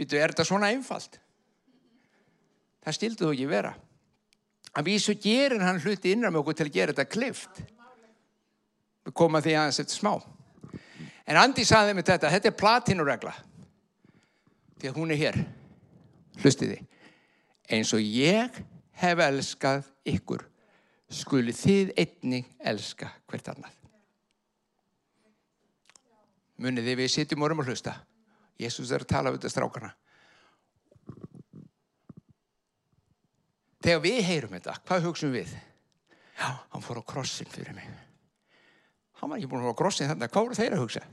býtu, 0.01 0.17
er 0.17 0.33
þetta 0.33 0.47
svona 0.49 0.71
einfalt? 0.73 1.19
Það 2.81 2.97
stildu 2.97 3.27
þú 3.27 3.35
ekki 3.35 3.49
vera. 3.51 3.75
Að 4.73 4.87
vísu 4.87 5.13
gerir 5.21 5.61
hann 5.61 5.81
hluti 5.83 6.15
innan 6.15 6.33
með 6.33 6.41
okkur 6.41 6.57
til 6.57 6.67
að 6.69 6.77
gera 6.77 6.95
þetta 6.95 7.13
klift 7.13 7.63
við 9.05 9.15
komum 9.17 9.41
að 9.41 9.49
því 9.49 9.57
aðeins 9.59 9.81
eftir 9.83 9.99
smá. 9.99 10.13
En 11.27 11.39
Andi 11.41 11.65
saði 11.67 11.95
með 11.97 12.13
þetta 12.13 12.31
þetta 12.33 12.51
er 12.51 12.59
platinuregla 12.59 13.35
því 14.81 14.91
að 14.91 14.97
hún 14.97 15.13
er 15.13 15.21
hér 15.21 15.41
hlustiði 16.39 16.81
eins 17.71 17.93
og 17.95 18.03
ég 18.03 18.61
hef 19.01 19.23
elskað 19.25 19.87
ykkur 20.09 20.45
skuli 21.11 21.55
þið 21.55 21.95
einning 21.99 22.47
elska 22.71 23.11
hvert 23.31 23.51
annað. 23.51 23.75
Muniði 26.61 26.97
við 26.99 27.11
sitjum 27.15 27.43
og 27.43 27.51
erum 27.51 27.63
að 27.65 27.73
hlusta? 27.73 27.95
Jésús 28.61 28.93
er 28.93 29.07
að 29.07 29.11
tala 29.15 29.33
þetta 29.35 29.51
strákana. 29.51 29.95
Þegar 33.81 34.03
við 34.05 34.21
heyrum 34.29 34.55
þetta 34.59 34.77
hvað 34.85 35.07
hugsaum 35.09 35.33
við? 35.35 35.55
Já, 36.37 36.49
hann 36.73 36.85
fór 36.85 37.01
á 37.01 37.11
krossin 37.15 37.49
fyrir 37.49 37.73
mig. 37.77 37.89
Hann 39.21 39.33
var 39.33 39.41
ekki 39.41 39.49
búin 39.49 39.63
að 39.63 39.71
fór 39.71 39.79
á 39.79 39.81
krossin 39.81 40.11
þannig 40.11 40.35
hvað 40.35 40.47
voru 40.47 40.59
þeir 40.59 40.77
að 40.77 40.85
hugsa? 40.85 41.07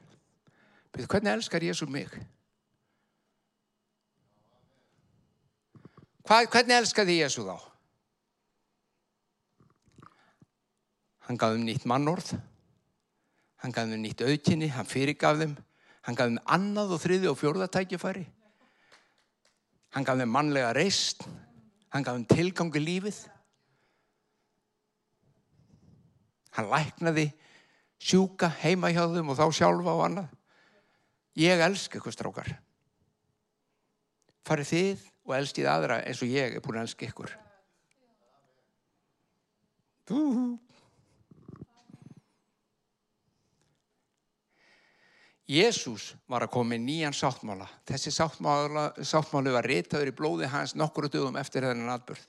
Byrðu, 0.91 1.07
hvernig 1.13 1.33
elskar 1.38 1.63
Jésús 1.63 1.91
mig 1.91 2.12
hvað, 6.27 6.51
hvernig 6.53 6.77
elskaði 6.77 7.17
Jésús 7.22 7.48
þá? 7.48 7.57
Hann 11.27 11.39
gaf 11.39 11.55
um 11.55 11.65
nýtt 11.67 11.88
mannorð. 11.89 12.36
Hann 13.63 13.74
gaf 13.74 13.89
þeim 13.89 14.03
nýtt 14.05 14.24
auðkynni, 14.24 14.69
hann 14.72 14.88
fyrirgaf 14.88 15.39
þeim. 15.41 15.57
Hann 16.07 16.15
gaf 16.15 16.29
þeim 16.29 16.41
annað 16.46 16.93
og 16.96 17.03
þriði 17.03 17.31
og 17.31 17.39
fjórðatækifæri 17.39 18.27
hann 19.98 20.05
gaf 20.05 20.19
þeim 20.19 20.29
mannlega 20.29 20.74
reist 20.77 21.24
hann 21.93 22.05
gaf 22.05 22.17
þeim 22.17 22.27
tilgangi 22.29 22.81
lífið. 22.84 23.19
Hann 26.57 26.69
læknaði 26.69 27.27
sjúka 27.98 28.50
heima 28.62 28.91
hjá 28.93 29.05
þeim 29.13 29.31
og 29.34 29.39
þá 29.39 29.46
sjálfa 29.57 29.96
og 29.96 30.03
annað. 30.05 30.31
Ég 31.38 31.62
elska 31.65 31.98
ykkur 31.98 32.13
strákar. 32.13 32.51
Farið 34.46 34.72
þið 34.74 35.07
og 35.27 35.36
elskið 35.38 35.67
aðra 35.69 36.00
eins 36.07 36.24
og 36.24 36.31
ég 36.31 36.55
er 36.55 36.63
búin 36.63 36.79
að 36.79 36.88
elska 36.88 37.10
ykkur 37.12 37.36
Úhú 40.07 40.55
Jésús 45.48 46.10
var 46.27 46.43
að 46.43 46.51
koma 46.51 46.74
með 46.74 46.81
nýjan 46.84 47.15
sáttmála. 47.15 47.69
Þessi 47.88 48.12
sáttmála, 48.12 48.89
sáttmáli 49.00 49.53
var 49.55 49.63
reytaður 49.63 50.12
í 50.12 50.15
blóði 50.15 50.50
hans 50.51 50.74
nokkru 50.75 51.07
dögum 51.07 51.39
eftir 51.39 51.63
þennan 51.63 51.93
atbyrð. 51.93 52.25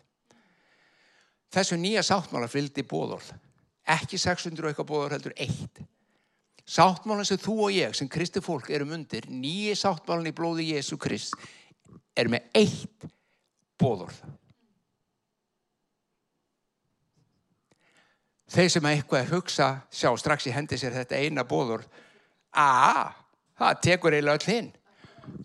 Þessu 1.51 1.79
nýja 1.83 2.05
sáttmála 2.07 2.47
fylgdi 2.47 2.85
bóðorð. 2.87 3.33
Ekki 3.91 4.21
600 4.23 4.63
og 4.63 4.71
eitthvað 4.71 4.91
bóðorð 4.93 5.17
heldur 5.17 5.35
eitt. 5.35 5.83
Sáttmálan 6.69 7.27
sem 7.27 7.41
þú 7.43 7.57
og 7.67 7.75
ég 7.75 7.97
sem 7.97 8.11
kristi 8.13 8.43
fólk 8.45 8.71
erum 8.71 8.95
undir, 8.95 9.27
nýji 9.27 9.75
sáttmálan 9.81 10.31
í 10.31 10.35
blóði 10.37 10.69
Jésu 10.69 10.99
Krist, 11.01 11.35
er 12.19 12.31
með 12.33 12.51
eitt 12.59 13.07
bóðorð. 13.79 14.19
Þeir 18.49 18.71
sem 18.73 18.87
eitthvað 18.89 19.33
hugsa 19.35 19.69
sjá 19.93 20.09
strax 20.17 20.49
í 20.49 20.55
hendi 20.55 20.79
sér 20.81 20.95
þetta 20.97 21.19
eina 21.21 21.45
bóðorð 21.45 21.89
aaa, 22.57 23.13
það 23.59 23.81
tekur 23.85 24.17
eiginlega 24.17 24.39
all 24.39 24.55
hinn. 24.55 24.71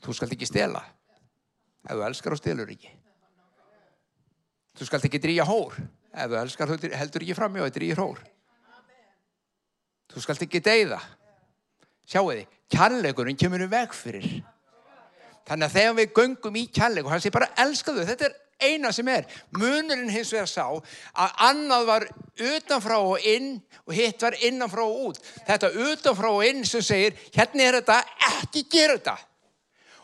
Þú 0.04 0.16
skalt 0.16 0.36
ekki 0.36 0.48
stela. 0.48 0.84
Ef 1.84 1.98
þú 1.98 2.06
elskar 2.08 2.36
þá 2.36 2.40
stelur 2.40 2.72
ekki. 2.72 2.94
Þú 4.80 4.88
skalt 4.88 5.08
ekki 5.10 5.22
drýja 5.22 5.48
hór. 5.48 5.76
Ef 6.14 6.32
þú 6.32 6.40
elskar 6.40 6.72
þú 6.72 6.94
heldur 6.96 7.26
ekki 7.26 7.38
framjá 7.38 7.66
það 7.66 7.76
drýjir 7.78 8.02
hór. 8.02 8.24
Þú 10.14 10.24
skalt 10.24 10.46
ekki 10.46 10.64
deyða. 10.64 11.02
Sjáu 12.08 12.30
þið, 12.30 12.48
kærleikurinn 12.72 13.40
kemur 13.40 13.64
um 13.66 13.72
veg 13.72 13.94
fyrir 13.96 14.30
þannig 15.48 15.68
að 15.68 15.76
þegar 15.78 16.00
við 16.00 16.16
göngum 16.20 16.58
í 16.60 16.64
kærleikur 16.72 17.14
hann 17.14 17.24
sé 17.24 17.32
bara 17.34 17.52
elska 17.64 17.96
þau, 17.96 18.06
þetta 18.08 18.30
er 18.30 18.40
eina 18.64 18.92
sem 18.94 19.08
er. 19.12 19.28
Munurinn 19.58 20.12
hins 20.12 20.32
vegar 20.34 20.50
sá 20.50 20.66
að 20.70 21.36
annað 21.48 21.86
var 21.90 22.08
utanfrá 22.54 22.98
og 23.02 23.28
inn 23.28 23.58
og 23.84 23.94
hitt 23.98 24.24
var 24.24 24.38
innanfrá 24.40 24.86
og 24.86 25.10
út. 25.10 25.22
Þetta 25.48 25.72
utanfrá 25.90 26.32
og 26.32 26.48
inn 26.48 26.64
sem 26.68 26.84
segir 26.86 27.18
hérna 27.36 27.68
er 27.68 27.80
þetta, 27.82 28.00
ekki 28.40 28.66
gera 28.72 28.98
þetta. 28.98 29.18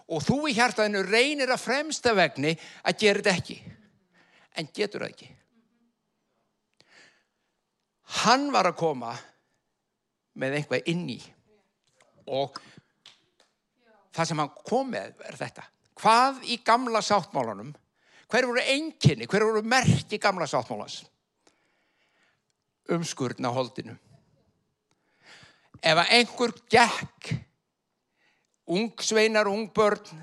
Og 0.10 0.24
þú 0.26 0.40
í 0.50 0.56
hjartaðinu 0.58 1.04
reynir 1.06 1.52
að 1.54 1.66
fremsta 1.68 2.16
vegni 2.18 2.56
að 2.84 3.04
gera 3.04 3.22
þetta 3.22 3.36
ekki. 3.38 3.60
En 4.58 4.72
getur 4.76 5.06
það 5.06 5.14
ekki? 5.14 5.30
Hann 8.24 8.48
var 8.52 8.72
að 8.72 8.80
koma 8.80 9.14
með 10.40 10.58
einhvað 10.60 10.90
inn 10.90 11.06
í. 11.14 11.20
Og 12.30 12.58
það 14.20 14.32
sem 14.32 14.42
hann 14.44 14.58
kom 14.68 14.92
með 14.92 15.24
er 15.26 15.40
þetta 15.40 15.64
hvað 16.00 16.44
í 16.52 16.60
gamla 16.68 17.02
sáttmálunum 17.04 17.72
Hver 18.30 18.46
voru 18.46 18.62
enginni, 18.62 19.26
hver 19.26 19.44
voru 19.48 19.64
merki 19.66 20.20
gamla 20.22 20.46
sáttmálans? 20.46 21.02
Umskurna 22.94 23.50
holdinu. 23.54 23.96
Ef 25.82 25.98
að 25.98 26.12
einhver 26.20 26.54
gekk, 26.70 27.32
ung 28.70 28.92
sveinar, 29.02 29.50
ung 29.50 29.66
börn, 29.74 30.22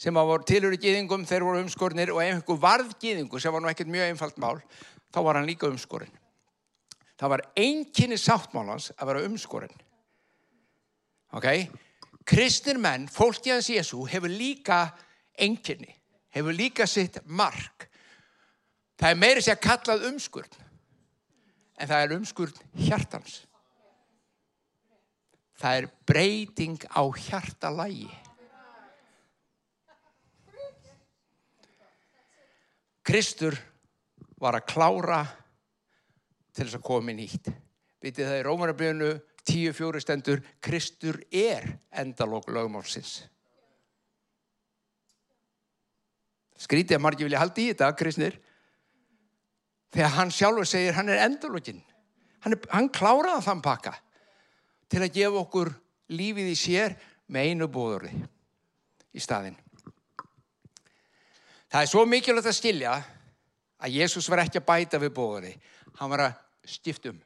sem 0.00 0.16
að 0.16 0.30
voru 0.30 0.48
tilur 0.48 0.76
í 0.76 0.80
gýðingum, 0.80 1.26
þeir 1.28 1.44
voru 1.44 1.60
umskurnir 1.64 2.12
og 2.14 2.22
einhver 2.24 2.60
varð 2.62 2.94
gýðingu, 3.02 3.40
sem 3.40 3.52
var 3.52 3.64
nú 3.64 3.68
ekkert 3.68 3.92
mjög 3.92 4.12
einfalt 4.12 4.40
mál, 4.40 4.56
þá 5.12 5.20
var 5.26 5.40
hann 5.40 5.48
líka 5.48 5.68
umskurinn. 5.68 6.16
Það 7.20 7.32
var 7.34 7.44
enginni 7.56 8.16
sáttmálans 8.20 8.92
að 8.96 9.10
vera 9.10 9.26
umskurinn. 9.28 9.84
Ok? 11.36 11.50
Kristnir 12.26 12.80
menn, 12.82 13.06
fólk 13.10 13.46
í 13.46 13.54
hans 13.54 13.70
Jésu, 13.70 14.00
hefur 14.10 14.32
líka 14.32 14.80
enginni 15.38 15.96
hefur 16.36 16.52
líka 16.52 16.86
sitt 16.88 17.18
mark. 17.24 17.88
Það 18.96 19.12
er 19.12 19.20
meiri 19.20 19.44
sér 19.44 19.60
kallað 19.60 20.06
umskurn, 20.10 20.62
en 21.80 21.88
það 21.88 22.04
er 22.04 22.14
umskurn 22.16 22.62
hjartans. 22.86 23.40
Það 25.56 25.80
er 25.80 25.90
breyting 26.08 26.86
á 26.92 27.02
hjartalægi. 27.28 28.08
Kristur 33.06 33.54
var 34.42 34.58
að 34.58 34.66
klára 34.68 35.22
til 36.52 36.66
þess 36.66 36.80
að 36.80 36.84
koma 36.88 37.12
inn 37.12 37.22
hýtt. 37.22 37.48
Vitið 38.02 38.28
það 38.28 38.40
í 38.40 38.44
Rómarabriðinu 38.44 39.10
10.4 39.46 40.02
stendur 40.02 40.42
Kristur 40.60 41.20
er 41.30 41.68
endalók 41.94 42.48
lögmálsins. 42.50 43.20
Skrítið 46.56 46.96
að 46.96 47.04
margir 47.04 47.28
vilja 47.28 47.42
halda 47.42 47.62
í 47.62 47.68
þetta, 47.70 47.90
kristnir. 47.98 48.38
Þegar 49.94 50.14
hann 50.16 50.32
sjálfur 50.34 50.68
segir 50.68 50.96
hann 50.96 51.12
er 51.12 51.22
endurlokkin. 51.26 51.82
Hann, 52.44 52.56
hann 52.72 52.88
kláraði 52.94 53.44
þann 53.46 53.62
pakka 53.64 53.92
til 54.90 55.02
að 55.02 55.14
gefa 55.14 55.42
okkur 55.42 55.72
lífið 56.14 56.50
í 56.50 56.56
sér 56.58 56.96
með 57.32 57.50
einu 57.50 57.68
bóðurði 57.70 58.12
í 59.16 59.22
staðin. 59.22 59.56
Það 61.66 61.82
er 61.82 61.90
svo 61.90 62.04
mikilvægt 62.08 62.50
að 62.50 62.58
skilja 62.60 62.96
að 63.82 63.96
Jésús 63.98 64.28
var 64.30 64.44
ekki 64.44 64.60
að 64.60 64.68
bæta 64.68 65.00
við 65.02 65.14
bóðurði. 65.16 65.54
Hann 65.98 66.12
var 66.12 66.22
að 66.28 66.36
stiftum. 66.76 67.18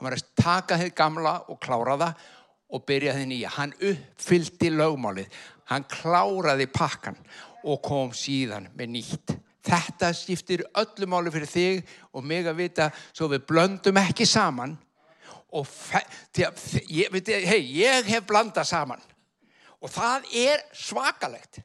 Hann 0.00 0.08
var 0.08 0.14
að 0.16 0.28
taka 0.40 0.76
þið 0.80 0.94
gamla 0.96 1.32
og 1.52 1.58
klára 1.60 1.94
það 2.00 2.28
og 2.72 2.84
byrja 2.88 3.12
þið 3.18 3.26
nýja. 3.28 3.50
Hann 3.52 3.74
uppfyldi 3.84 4.70
lögmálið. 4.72 5.34
Hann 5.68 5.84
kláraði 5.92 6.66
pakkan 6.72 7.18
og 7.68 7.82
kom 7.84 8.14
síðan 8.16 8.70
með 8.72 8.94
nýtt. 8.94 9.34
Þetta 9.60 10.08
skiptir 10.16 10.64
öllu 10.80 11.04
máli 11.12 11.28
fyrir 11.34 11.52
þig 11.52 11.92
og 12.16 12.24
mig 12.24 12.48
að 12.48 12.62
vita 12.62 12.88
svo 13.12 13.28
við 13.28 13.44
blöndum 13.50 14.00
ekki 14.00 14.24
saman 14.24 14.72
og 15.52 15.68
ég, 16.88 17.12
hey, 17.28 17.60
ég 17.60 18.08
hef 18.08 18.24
blandað 18.24 18.70
saman 18.70 19.04
og 19.84 19.92
það 19.92 20.32
er 20.46 20.64
svakalegt 20.72 21.60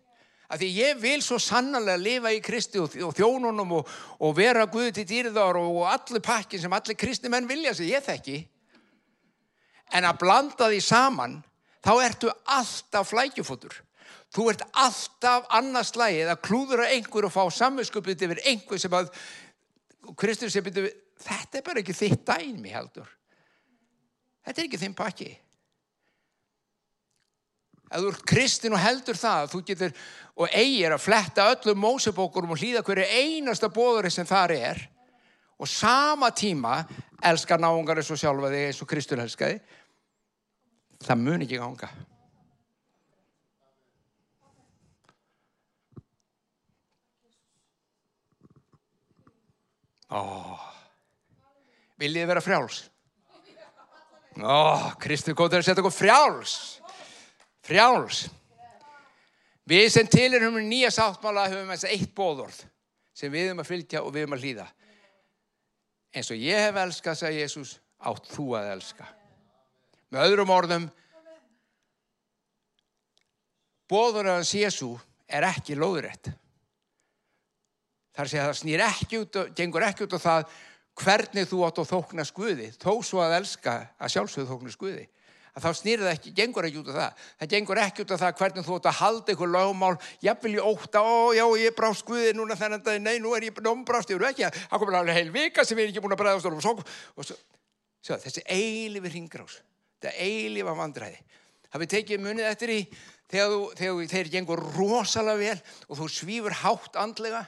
af 0.45 0.60
því 0.62 0.69
ég 0.75 0.99
vil 1.01 1.23
svo 1.25 1.39
sannarlega 1.41 2.01
lifa 2.01 2.34
í 2.36 2.41
Kristi 2.43 2.81
og, 2.81 2.93
þjónunum 2.93 3.77
og, 3.79 3.95
og 4.21 4.36
vera 4.38 4.67
Guði 4.69 4.93
til 4.99 5.08
dýrðar 5.10 5.58
og, 5.62 5.81
og 5.81 5.89
allir 5.93 6.23
pakkin 6.25 6.62
sem 6.62 6.75
allir 6.75 6.99
kristi 6.99 7.31
menn 7.31 7.49
vilja 7.49 7.73
sig, 7.73 7.93
ég 7.93 8.05
þekki 8.05 8.38
en 9.95 10.05
að 10.05 10.21
blanda 10.21 10.69
því 10.69 10.84
saman 10.84 11.39
þá 11.86 11.91
ertu 12.03 12.31
alltaf 12.45 13.12
flækjufótur 13.13 13.81
Þú 14.36 14.49
ert 14.51 14.63
alltaf 14.75 15.45
annars 15.55 15.93
slægið 15.93 16.29
að 16.34 16.41
klúðura 16.43 16.89
einhver 16.91 17.27
og 17.27 17.31
fá 17.31 17.43
samvinskupið 17.55 18.25
yfir 18.27 18.41
einhver 18.51 18.81
sem 18.81 18.95
að 18.95 19.12
Kristur 20.19 20.51
sem 20.51 20.65
byrju, 20.65 20.89
þetta 21.23 21.60
er 21.60 21.63
bara 21.65 21.81
ekki 21.81 21.95
þitt 21.95 22.25
dæmi 22.27 22.73
heldur. 22.73 23.08
Þetta 24.45 24.62
er 24.62 24.67
ekki 24.67 24.81
þinn 24.81 24.97
pakki. 24.97 25.29
Ef 27.86 28.02
þú 28.02 28.12
ert 28.12 28.26
kristin 28.28 28.74
og 28.74 28.82
heldur 28.82 29.17
það, 29.19 29.52
þú 29.54 29.62
getur 29.67 29.93
og 30.36 30.58
eigir 30.58 30.95
að 30.95 31.04
fletta 31.06 31.45
öllum 31.54 31.80
mósebókurum 31.84 32.56
og 32.56 32.60
hlýða 32.60 32.84
hverju 32.86 33.06
einasta 33.21 33.69
bóðuri 33.71 34.12
sem 34.12 34.28
þar 34.28 34.56
er 34.56 34.82
og 35.56 35.69
sama 35.71 36.32
tíma 36.36 36.82
elskar 37.24 37.62
náungar 37.62 38.02
eins 38.02 38.12
og 38.12 38.19
sjálfa 38.19 38.52
þig 38.52 38.65
eins 38.67 38.82
og 38.84 38.89
Kristur 38.89 39.21
elskaði, 39.24 39.62
það 41.06 41.21
mun 41.21 41.45
ekki 41.45 41.62
ganga. 41.62 41.89
Oh. 50.15 50.60
Viljið 52.00 52.28
vera 52.30 52.43
frjáls? 52.43 52.84
Oh, 54.43 54.91
Kristi 55.00 55.32
góður 55.32 55.62
að 55.62 55.69
setja 55.69 55.82
okkur 55.82 55.95
frjáls. 55.95 56.56
Frjáls. 57.65 58.25
Við 59.65 59.88
sem 59.89 60.10
til 60.10 60.30
erum 60.38 60.60
um 60.60 60.67
nýja 60.69 60.91
sáttmála 60.93 61.47
höfum 61.49 61.71
þess 61.73 61.88
að 61.88 61.95
eitt 61.95 62.12
bóðorð 62.17 62.60
sem 63.17 63.32
við 63.34 63.47
höfum 63.49 63.63
að 63.63 63.69
fylgja 63.71 64.04
og 64.06 64.13
við 64.13 64.25
höfum 64.25 64.36
að 64.38 64.45
hlýða. 64.45 64.65
En 66.15 66.23
svo 66.23 66.38
ég 66.38 66.62
hef 66.62 66.78
elskað, 66.80 67.17
sagði 67.19 67.41
Jésús, 67.41 67.71
átt 68.06 68.30
þú 68.30 68.45
að 68.60 68.69
elska. 68.75 69.08
Með 70.13 70.28
öðrum 70.30 70.54
orðum, 70.54 70.86
bóðorðans 73.89 74.54
Jésú 74.56 74.93
er 75.25 75.47
ekki 75.49 75.75
lóðrætt. 75.80 76.30
Þar 78.15 78.32
sé 78.32 78.39
að 78.39 78.47
það 78.51 78.62
snýr 78.62 78.86
ekki 78.86 79.19
út 79.23 79.41
og 79.41 79.51
gengur 79.58 79.84
ekki 79.89 80.06
út 80.06 80.15
á 80.15 80.19
það 80.21 80.56
hvernig 81.01 81.49
þú 81.49 81.65
átt 81.67 81.82
að 81.82 81.91
þókna 81.91 82.23
skuði, 82.30 82.69
þó 82.80 82.91
svo 83.04 83.25
að 83.25 83.39
elska 83.41 83.73
að 83.97 84.13
sjálfsögðu 84.13 84.51
þókna 84.54 84.75
skuði. 84.78 85.08
Að 85.56 85.63
þá 85.63 85.78
snýr 85.80 86.02
það 86.04 86.10
ekki, 86.12 86.32
gengur 86.36 86.65
ekki 86.68 86.80
út 86.82 86.89
á 86.91 86.96
það. 86.96 87.20
Það 87.39 87.52
gengur 87.54 87.80
ekki 87.80 88.04
út 88.04 88.10
á 88.12 88.18
það 88.20 88.39
hvernig 88.41 88.65
þú 88.68 88.76
átt 88.76 88.88
að 88.89 88.98
halda 88.98 89.32
ykkur 89.32 89.52
lögumál, 89.54 89.91
jafnvel 90.26 90.52
ég 90.58 90.65
óta, 90.68 91.00
ó 91.00 91.32
já 91.32 91.46
ég 91.62 91.76
brá 91.78 91.88
skuði 91.96 92.34
núna 92.36 92.58
þennan 92.60 92.82
dag, 92.84 92.98
nei 93.00 93.22
nú 93.24 93.32
er 93.38 93.46
ég 93.48 93.62
nómbrást, 93.63 94.12
ég 94.12 94.20
eru 94.20 94.28
ekki 94.28 94.44
að, 94.50 94.58
það 94.68 94.82
komur 94.82 94.98
alveg 95.00 95.15
heil 95.15 95.32
vika 95.32 95.63
sem 95.63 95.80
ég 95.80 95.88
er 95.88 95.94
ekki 95.94 96.04
búin 96.04 96.15
að 96.18 96.20
bregðast 96.26 96.50
og 96.50 96.60
svo, 96.65 96.74
og 97.15 97.30
svo, 97.30 97.38
svo 98.04 98.18
þessi 98.26 98.44
eilifi 98.52 99.13
ringrás, 99.13 99.56
þetta 99.96 100.12
eilifa 100.26 100.74
vandræði. 100.76 101.24
Það 101.72 101.84
við 101.86 101.91
tekið 101.94 102.26
munið 102.26 102.50
eftir 102.50 102.74
í 102.76 102.80
þegar, 103.32 103.56
þú, 103.56 103.62
þegar 103.80 104.12
þeir 104.12 104.32
gengur 104.36 104.63
rosalega 104.76 105.39
vel 105.39 105.63
og 105.88 106.02
þú 106.02 106.10
svífur 106.18 106.58
hátt 106.65 107.00
andlega 107.00 107.46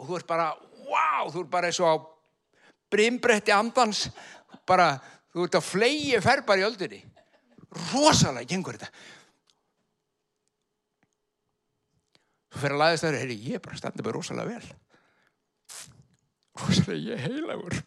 og 0.00 0.08
þú 0.08 0.16
ert 0.16 0.30
bara, 0.32 0.48
wow, 0.88 1.28
þú 1.28 1.44
ert 1.44 1.52
bara 1.52 1.68
eins 1.68 1.82
og 1.84 1.92
á 1.92 1.96
brimbretti 2.88 3.52
andans, 3.52 4.06
bara, 4.68 4.94
þú 5.34 5.44
ert 5.44 5.60
að 5.60 5.68
flegi 5.68 6.20
ferbar 6.24 6.60
í 6.60 6.64
öldunni. 6.64 7.04
Rosalega 7.76 8.48
gengur 8.48 8.78
þetta. 8.78 8.90
Þú 12.48 12.62
fer 12.62 12.74
að 12.74 12.82
laðist 12.82 13.04
það, 13.04 13.18
heyri, 13.20 13.36
ég 13.44 13.58
er 13.58 13.64
bara 13.64 13.80
standið 13.80 14.06
bara 14.06 14.16
rosalega 14.16 14.54
vel. 14.54 14.70
Rosalega, 16.62 17.12
ég 17.12 17.24
heilagur. 17.26 17.78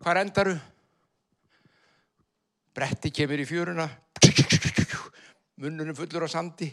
Hvað 0.00 0.22
endaru? 0.22 0.56
Bretti 2.76 3.12
kemur 3.12 3.40
í 3.40 3.48
fjöruna, 3.48 3.86
munnunum 5.62 5.96
fullur 5.96 6.26
á 6.26 6.30
sandi, 6.30 6.68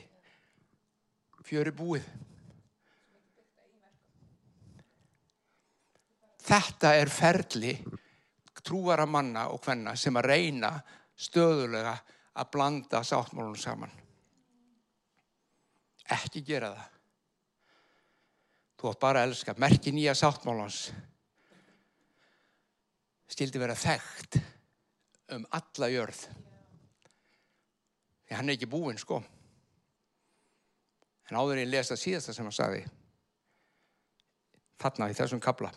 fjöri 1.48 1.72
búið. 1.76 2.08
þetta 6.44 6.96
er 7.00 7.12
ferli 7.12 7.74
trúara 8.64 9.06
manna 9.06 9.48
og 9.52 9.62
hvenna 9.64 9.96
sem 10.00 10.16
að 10.20 10.30
reyna 10.32 10.72
stöðulega 11.20 11.94
að 12.40 12.50
blanda 12.56 13.04
sáttmálunum 13.06 13.60
saman. 13.60 13.92
Ekki 16.14 16.44
gera 16.46 16.74
það. 16.74 16.90
Þú 18.80 18.90
átt 18.90 19.02
bara 19.04 19.22
að 19.24 19.30
elska. 19.30 19.56
Merki 19.60 19.94
nýja 19.96 20.16
sáttmálans 20.18 20.88
stildi 23.34 23.62
vera 23.62 23.76
þekkt 23.78 24.40
um 25.34 25.46
alla 25.58 25.90
jörð. 25.90 26.26
Því 28.28 28.36
hann 28.38 28.52
er 28.52 28.58
ekki 28.58 28.70
búinn 28.70 29.00
sko. 29.00 29.22
En 31.30 31.40
áður 31.40 31.64
ég 31.64 31.72
lesa 31.72 31.98
síðasta 31.98 32.36
sem 32.36 32.46
hann 32.46 32.56
sagði 32.56 32.84
þarna 34.84 35.08
í 35.10 35.16
þessum 35.16 35.42
kabla 35.44 35.72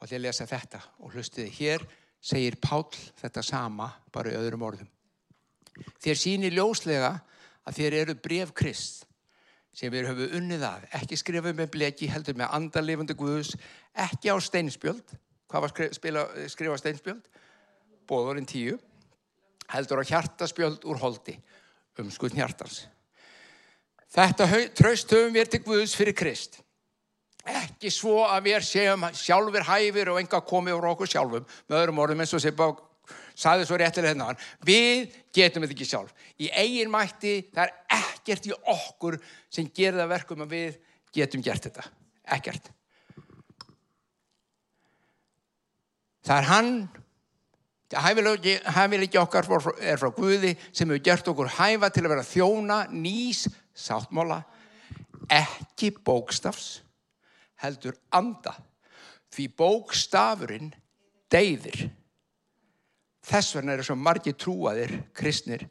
og 0.00 0.08
því 0.08 0.16
að 0.16 0.24
lesa 0.24 0.48
þetta 0.48 0.80
og 0.98 1.12
hlustiði 1.14 1.52
hér 1.58 1.84
segir 2.20 2.56
Pál 2.60 2.88
þetta 3.20 3.44
sama 3.44 3.90
bara 4.12 4.32
í 4.32 4.38
öðrum 4.38 4.64
orðum. 4.68 4.88
Þér 6.00 6.18
sýnir 6.18 6.56
ljóslega 6.56 7.14
að 7.68 7.78
þér 7.78 7.96
eru 8.02 8.16
bref 8.20 8.52
krist 8.56 9.06
sem 9.76 9.92
við 9.92 10.08
höfum 10.10 10.36
unnið 10.40 10.64
að, 10.66 10.86
ekki 10.98 11.16
skrifað 11.20 11.56
með 11.60 11.68
bleki, 11.76 12.08
heldur 12.10 12.36
með 12.36 12.54
andalifandi 12.56 13.14
guðus, 13.16 13.52
ekki 13.94 14.32
á 14.34 14.36
steinspjöld, 14.42 15.12
hvað 15.50 15.64
var 15.64 15.74
skrifað 16.50 16.80
steinspjöld? 16.82 17.28
Bóðurinn 18.10 18.48
tíu, 18.50 18.80
heldur 19.70 20.02
á 20.02 20.10
hjartaspjöld 20.10 20.82
úr 20.90 20.98
holdi, 21.00 21.36
um 22.02 22.10
skutn 22.10 22.40
hjartans. 22.40 22.82
Þetta 24.10 24.48
tröst 24.74 25.14
höfum 25.14 25.36
við 25.38 25.52
til 25.52 25.62
guðus 25.62 25.94
fyrir 25.94 26.18
krist. 26.18 26.58
Ekki 27.48 27.90
svo 27.92 28.20
að 28.26 28.50
við 28.50 28.64
séum 28.68 29.06
sjálfur 29.16 29.64
hæfir 29.64 30.10
og 30.12 30.20
enga 30.20 30.42
komið 30.44 30.76
úr 30.76 30.90
okkur 30.92 31.08
sjálfum, 31.08 31.46
með 31.68 31.78
öðrum 31.78 32.00
orðum 32.04 32.24
eins 32.24 32.34
og 32.36 32.42
sér 32.44 32.56
bá 32.58 32.66
saði 33.40 33.66
svo 33.66 33.78
réttilega 33.80 34.12
hérna 34.12 34.34
við 34.66 35.14
getum 35.34 35.64
þetta 35.64 35.76
ekki 35.76 35.88
sjálf. 35.88 36.12
Í 36.36 36.50
eigin 36.52 36.92
mætti, 36.92 37.38
það 37.54 37.64
er 37.64 38.00
ekkert 38.00 38.50
í 38.50 38.52
okkur 38.74 39.16
sem 39.52 39.70
gerir 39.72 40.02
það 40.02 40.12
verkum 40.12 40.44
að 40.44 40.54
við 40.54 40.76
getum 41.16 41.44
gert 41.44 41.68
þetta. 41.68 41.86
Ekkert. 42.36 42.70
Það 46.26 46.36
er 46.36 46.50
hann 46.50 46.74
hæfileiki 47.90 49.18
okkar 49.18 49.48
er 49.80 49.98
frá 49.98 50.10
Guði 50.14 50.52
sem 50.70 50.86
hefur 50.86 51.02
gert 51.08 51.30
okkur 51.32 51.54
hæfa 51.56 51.90
til 51.90 52.04
að 52.04 52.12
vera 52.12 52.26
þjóna 52.28 52.78
nýs 52.92 53.46
sáttmála 53.74 54.42
ekki 55.30 55.90
bókstafs 56.04 56.82
heldur 57.62 57.96
anda 58.16 58.56
því 59.30 59.46
bókstafurinn 59.60 60.72
deyðir 61.30 61.90
Þess 63.26 63.54
vegna 63.56 63.76
eru 63.76 63.84
svo 63.84 63.96
margi 64.00 64.32
trúaðir, 64.34 64.94
kristnir, 65.16 65.66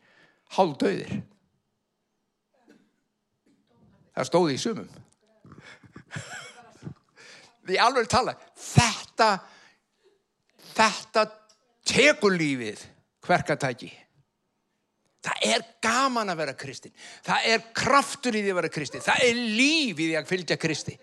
hálfdauðir. 0.55 1.21
Það 4.13 4.27
stóði 4.29 4.55
í 4.55 4.61
sumum. 4.61 4.89
Því 7.69 7.79
alveg 7.81 8.09
tala, 8.09 8.35
þetta, 8.57 9.29
þetta 10.75 11.25
tekur 11.89 12.37
lífið 12.37 12.85
hverkatæki. 13.25 13.89
Það 15.25 15.45
er 15.49 15.65
gaman 15.83 16.31
að 16.31 16.39
vera 16.45 16.55
kristin. 16.57 16.93
Það 17.25 17.49
er 17.51 17.65
kraftur 17.75 18.37
í 18.37 18.43
því 18.45 18.53
að 18.53 18.59
vera 18.61 18.71
kristin. 18.73 19.03
Það 19.03 19.25
er 19.25 19.41
líf 19.59 19.99
í 19.99 20.05
því 20.05 20.15
að 20.15 20.29
fylgja 20.29 20.57
kristi. 20.61 20.95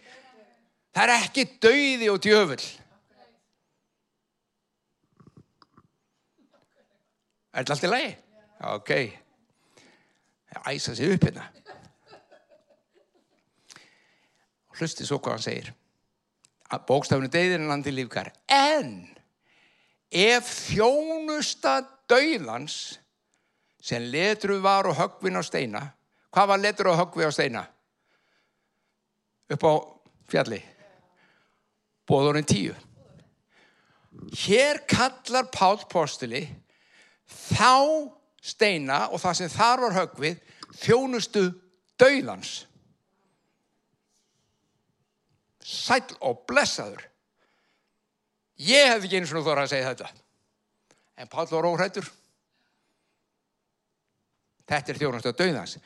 Það 0.96 1.02
er 1.04 1.10
ekki 1.12 1.42
dauði 1.60 2.06
og 2.08 2.22
djöfull. 2.24 2.62
Er 7.52 7.64
þetta 7.64 7.74
allt 7.74 7.84
í 7.84 7.88
lagi? 7.90 8.12
Ok. 8.64 8.92
Það 10.52 10.70
æsa 10.72 10.94
sig 10.96 11.10
upp 11.12 11.26
hérna. 11.28 11.44
Hlusti 14.76 15.04
svo 15.08 15.18
hvað 15.20 15.36
hann 15.36 15.44
segir. 15.44 15.68
Bókstafinu 16.88 17.28
deyðir 17.32 17.60
en 17.60 17.68
landi 17.68 17.92
lífgar. 17.92 18.30
En 18.48 18.94
ef 20.08 20.48
þjónusta 20.70 21.74
dauðans 22.08 22.78
sem 23.84 24.08
letru 24.14 24.56
var 24.64 24.88
og 24.88 24.96
högvin 24.96 25.36
á 25.36 25.44
steina, 25.44 25.82
hvað 26.32 26.50
var 26.54 26.62
letru 26.64 26.92
og 26.94 26.98
högvi 27.02 27.28
á 27.28 27.32
steina? 27.36 27.66
Upp 29.52 29.68
á 29.68 29.72
fjalli. 30.32 30.62
Bóðurinn 32.06 32.46
tíu. 32.46 32.74
Hér 34.46 34.80
kallar 34.88 35.50
Pál 35.52 35.80
Postuli 35.90 36.44
þá 37.26 38.12
steina 38.40 39.06
og 39.10 39.20
það 39.20 39.38
sem 39.40 39.52
þar 39.52 39.82
var 39.84 39.96
högvið 40.00 40.38
þjónustu 40.80 41.44
dauðans. 42.00 42.52
Sæl 45.66 46.04
og 46.22 46.44
blessaður. 46.46 47.02
Ég 48.62 48.92
hef 48.92 49.04
ekki 49.04 49.18
eins 49.18 49.34
og 49.34 49.44
þóra 49.44 49.66
að 49.66 49.74
segja 49.74 49.90
þetta. 49.90 50.12
En 51.16 51.28
Páll 51.32 51.50
var 51.50 51.66
óhrættur 51.68 52.06
þetta 54.66 54.92
er 54.92 55.00
þjónusta 55.00 55.32
dauðans. 55.36 55.76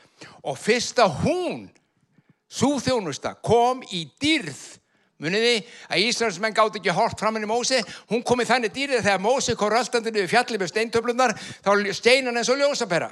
Og 0.49 0.59
fyrsta 0.59 1.07
hún 1.23 1.67
svo 2.51 2.79
þjónusta 2.83 3.37
kom 3.45 3.85
í 3.95 4.07
dýrð 4.21 4.80
Muniði 5.21 5.59
að 5.93 6.05
Íslandsmenn 6.07 6.55
gátt 6.57 6.79
ekki 6.81 6.95
hort 6.97 7.21
fram 7.21 7.37
henni 7.37 7.49
Mósi, 7.49 7.83
hún 8.09 8.23
kom 8.25 8.41
í 8.41 8.47
þannig 8.49 8.73
dýrið 8.73 9.05
þegar 9.05 9.21
Mósi 9.21 9.57
kom 9.59 9.69
röldandinu 9.73 10.23
við 10.23 10.31
fjallið 10.33 10.63
með 10.63 10.71
steintöflunar, 10.73 11.35
þá 11.61 11.71
steinan 11.99 12.41
eins 12.41 12.49
og 12.49 12.61
ljósapera. 12.61 13.11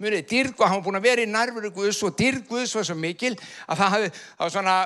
Muniði, 0.00 0.24
dýrg 0.30 0.60
og 0.62 0.70
hann 0.72 0.84
búin 0.84 0.96
að 0.96 1.08
vera 1.10 1.24
í 1.24 1.28
nærveru 1.28 1.70
Guðs 1.76 2.00
og 2.08 2.14
dýrg 2.16 2.46
Guðs 2.48 2.72
var 2.78 2.86
svo 2.88 2.96
mikil 2.96 3.34
að 3.66 3.82
það 3.82 3.90
hafði, 3.94 4.12
það 4.16 4.44
var 4.46 4.54
svona, 4.54 4.76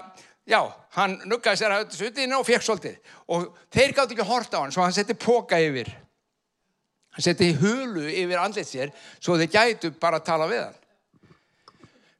já, 0.50 0.60
hann 0.96 1.14
nuggaði 1.30 1.60
sér 1.60 1.74
að 1.76 1.84
þessu 1.92 2.08
utinu 2.10 2.38
og 2.40 2.48
fekk 2.48 2.66
svolítið. 2.66 2.96
Og 3.30 3.44
þeir 3.76 3.94
gátt 3.94 4.14
ekki 4.16 4.26
hort 4.26 4.56
á 4.58 4.58
hann, 4.58 4.74
svo 4.74 4.82
hann 4.82 4.96
setti 4.96 5.14
póka 5.14 5.60
yfir. 5.62 5.92
Hann 7.14 7.26
setti 7.28 7.52
hulu 7.60 8.08
yfir 8.10 8.42
andlit 8.42 8.66
sér, 8.66 8.90
svo 9.22 9.38
þeir 9.38 9.52
gætu 9.54 9.92
bara 10.02 10.18
að 10.18 10.26
tala 10.32 10.50
við 10.50 10.64
hann. 10.64 10.80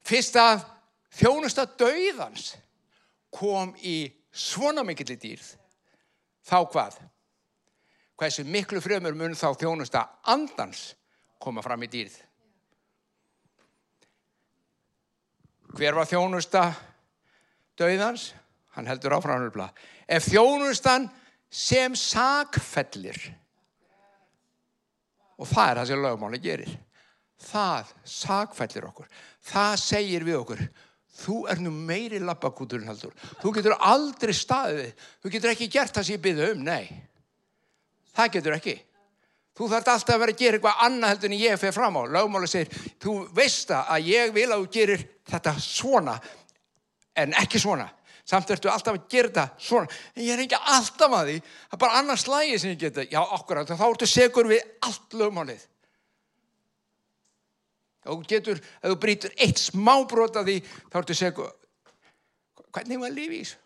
Fyrst 0.07 0.39
að 0.39 0.63
þjónusta 1.19 1.67
dauðans 1.75 2.53
kom 3.35 3.75
í 3.83 4.05
svona 4.35 4.83
mikill 4.87 5.15
í 5.15 5.19
dýrð, 5.21 5.49
þá 6.45 6.59
hvað? 6.75 7.01
Hversu 8.19 8.45
miklu 8.47 8.83
frömmur 8.83 9.17
mun 9.19 9.35
þá 9.39 9.49
þjónusta 9.59 10.05
andans 10.31 10.93
koma 11.43 11.63
fram 11.63 11.83
í 11.87 11.91
dýrð? 11.91 12.17
Hver 15.75 15.97
var 15.99 16.07
þjónusta 16.07 16.69
döiðans? 17.79 18.33
Hann 18.75 18.89
heldur 18.91 19.15
áframlega. 19.15 19.71
Ef 20.07 20.27
þjónustan 20.31 21.07
sem 21.55 21.95
sagfellir, 21.95 23.19
og 25.39 25.47
það 25.47 25.69
er 25.69 25.79
það 25.79 25.91
sem 25.91 26.03
lögmáli 26.03 26.41
gerir, 26.43 26.73
það 27.39 27.93
sagfellir 28.11 28.89
okkur, 28.89 29.07
það 29.47 29.77
segir 29.83 30.27
við 30.27 30.41
okkur, 30.41 30.65
þú 31.15 31.37
er 31.51 31.61
nú 31.63 31.71
meiri 31.75 32.21
labbakúturinn 32.23 32.89
haldur 32.91 33.15
þú 33.43 33.53
getur 33.59 33.77
aldrei 33.79 34.35
staðið 34.35 35.09
þú 35.23 35.33
getur 35.35 35.53
ekki 35.53 35.71
gert 35.73 35.95
það 35.95 36.09
sem 36.09 36.17
ég 36.17 36.25
byrði 36.25 36.51
um, 36.53 36.65
nei. 36.67 36.85
Það 38.15 38.31
getur 38.37 38.55
ekki. 38.55 38.77
Þú 39.55 39.67
þarf 39.71 39.91
alltaf 39.93 40.15
að 40.15 40.23
vera 40.23 40.35
að 40.35 40.41
gera 40.41 40.59
eitthvað 40.59 40.81
annað 40.87 41.13
heldur 41.13 41.31
en 41.31 41.37
ég 41.39 41.61
fyrir 41.63 41.75
fram 41.75 41.99
á, 41.99 42.03
lögmáli 42.17 42.49
segir 42.51 42.89
þú 43.03 43.13
veist 43.35 43.71
að 43.75 44.09
ég 44.11 44.33
vil 44.35 44.49
að 44.49 44.65
þú 44.65 44.71
gerir 44.77 45.05
þetta 45.31 45.53
svona 45.63 46.17
en 47.23 47.37
ekki 47.39 47.63
svona. 47.63 47.87
Samt 48.25 48.51
ertu 48.51 48.71
alltaf 48.73 48.97
að 48.97 49.07
gera 49.13 49.31
þetta 49.31 49.45
svona. 49.63 50.01
En 50.17 50.25
ég 50.25 50.35
er 50.35 50.43
ekki 50.47 50.59
alltaf 50.59 51.15
að 51.21 51.31
því 51.31 51.37
það 51.45 51.77
er 51.77 51.83
bara 51.85 52.01
annars 52.01 52.27
slægi 52.27 52.59
sem 52.59 52.75
ég 52.75 52.83
geta 52.83 53.07
já 53.07 53.21
okkur, 53.23 53.63
þá 53.69 53.87
ertu 53.87 54.11
segur 54.11 54.51
við 54.51 54.67
allt 54.89 55.19
lögmálið 55.21 55.63
og 58.11 58.25
getur, 58.29 58.61
ef 58.61 58.93
þú 58.93 58.97
brítur 59.01 59.35
eitt 59.41 59.61
smá 59.61 59.95
brot 60.09 60.37
af 60.41 60.47
því, 60.49 60.59
þá 60.93 60.99
ertu 61.01 61.17
segja 61.19 61.51
hvernig 62.75 63.01
var 63.01 63.15
lífið 63.15 63.39
í 63.39 63.45
þessu? 63.45 63.61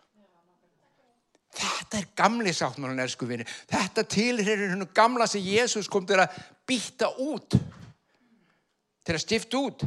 Þetta 1.58 1.98
er 1.98 2.08
gamli 2.18 2.52
sáttmálun 2.54 3.00
er 3.02 3.10
sko 3.10 3.26
vinni, 3.26 3.46
þetta 3.70 4.04
tilherir 4.04 4.74
hennu 4.74 4.86
gamla 4.94 5.26
sem 5.26 5.42
Jésús 5.42 5.88
kom 5.90 6.06
til 6.06 6.20
að 6.20 6.36
býta 6.68 7.08
út 7.24 7.56
til 9.08 9.16
að 9.16 9.22
stifta 9.24 9.56
út. 9.56 9.86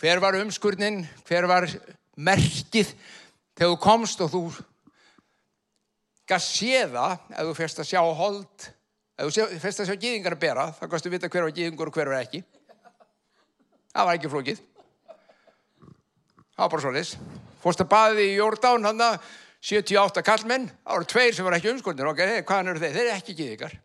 Hver 0.00 0.20
var 0.24 0.38
umskurnin? 0.40 1.02
Hver 1.28 1.46
var 1.48 1.68
merkið? 2.16 2.94
Þegar 3.54 3.74
þú 3.74 3.76
komst 3.84 4.24
og 4.24 4.32
þú 4.32 4.40
gaf 6.28 6.42
séða 6.42 7.10
ef 7.28 7.44
þú 7.44 7.54
fyrst 7.60 7.82
að 7.84 7.90
sjá 7.92 8.00
hold 8.00 8.66
Ef 9.14 9.30
þú 9.30 9.46
fyrst 9.62 9.82
að 9.82 9.90
sjá 9.90 9.94
gíðingar 9.94 10.34
að 10.34 10.42
bera, 10.42 10.66
þá 10.74 10.84
kannstu 10.90 11.10
vita 11.12 11.28
hver 11.30 11.46
var 11.46 11.54
gíðingur 11.54 11.90
og 11.90 11.94
hver 11.94 12.10
var 12.10 12.24
ekki. 12.24 12.40
Það 13.94 14.08
var 14.08 14.18
ekki 14.18 14.30
flókið. 14.32 14.62
Það 16.54 16.62
var 16.64 16.72
bara 16.72 16.82
svolítið. 16.82 17.42
Fórst 17.62 17.82
að 17.84 17.90
baði 17.92 18.24
í 18.32 18.36
Jordán, 18.36 18.86
hann 18.88 19.04
að 19.06 19.28
78 19.64 20.24
kallmenn, 20.26 20.66
það 20.82 20.98
voru 20.98 21.08
tveir 21.08 21.36
sem 21.36 21.46
var 21.46 21.56
ekki 21.56 21.70
umskornir, 21.70 22.08
ok, 22.10 22.24
hey, 22.26 22.42
hvaðan 22.44 22.72
eru 22.72 22.82
þeir? 22.82 22.96
Þeir 22.96 23.04
eru 23.04 23.14
ekki 23.14 23.36
gýðingar. 23.38 23.76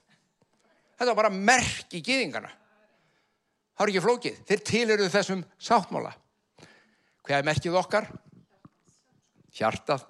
Þetta 0.97 1.11
var 1.11 1.19
bara 1.21 1.31
merk 1.31 1.93
í 1.95 2.01
gýðingana. 2.03 2.49
Það 3.77 3.85
var 3.85 3.93
ekki 3.93 4.03
flókið. 4.03 4.41
Þeir 4.49 4.65
tilhöruðu 4.67 5.13
þessum 5.13 5.45
sáttmála. 5.69 6.11
Hvað 7.23 7.37
er 7.37 7.47
merkið 7.47 7.77
okkar? 7.79 8.09
Hjartað. 9.55 10.03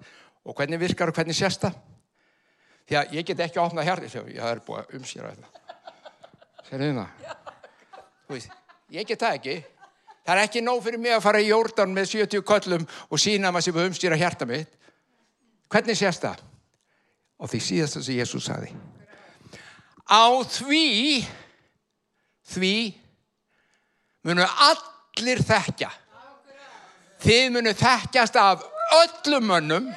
Og 0.48 0.56
hvernig 0.56 0.80
virkar 0.80 1.12
og 1.12 1.20
hvernig 1.20 1.36
sést 1.38 1.62
það? 1.62 1.76
Því 2.90 2.96
að 2.98 3.12
ég 3.14 3.26
get 3.28 3.40
ekki 3.44 3.60
opnað 3.62 3.86
hjartið. 3.86 4.14
Ég 4.34 4.46
er 4.50 4.60
búið 4.66 4.80
að 4.80 4.94
umsýra 4.98 5.28
þetta. 5.30 5.60
Það? 6.70 7.36
Þú 8.26 8.34
veist, 8.34 8.56
ég 8.90 9.06
get 9.06 9.20
það 9.22 9.36
ekki. 9.36 9.54
Það 10.26 10.32
er 10.34 10.40
ekki 10.42 10.62
nóg 10.66 10.80
fyrir 10.82 11.02
mig 11.02 11.14
að 11.14 11.22
fara 11.22 11.42
í 11.42 11.46
jórdan 11.46 11.94
með 11.94 12.08
70 12.16 12.42
köllum 12.50 12.88
og 13.06 13.22
sína 13.22 13.52
maður 13.54 13.68
sem 13.68 13.76
við 13.76 13.86
umstýra 13.92 14.18
hjarta 14.18 14.48
mitt. 14.50 14.74
Hvernig 15.70 16.00
sést 16.00 16.26
það? 16.26 16.42
Og 17.38 17.52
því 17.52 17.62
síðast 17.68 17.96
það 17.96 18.06
sem 18.08 18.18
Jésús 18.18 18.50
saði. 18.50 18.74
Á 20.10 20.26
því, 20.50 20.90
því 22.50 22.74
munu 24.26 24.50
allir 24.66 25.46
þekkja. 25.46 25.94
Þið 27.22 27.50
munu 27.54 27.78
þekkjast 27.78 28.42
af 28.42 28.66
öllum 28.98 29.46
mönnum. 29.46 29.90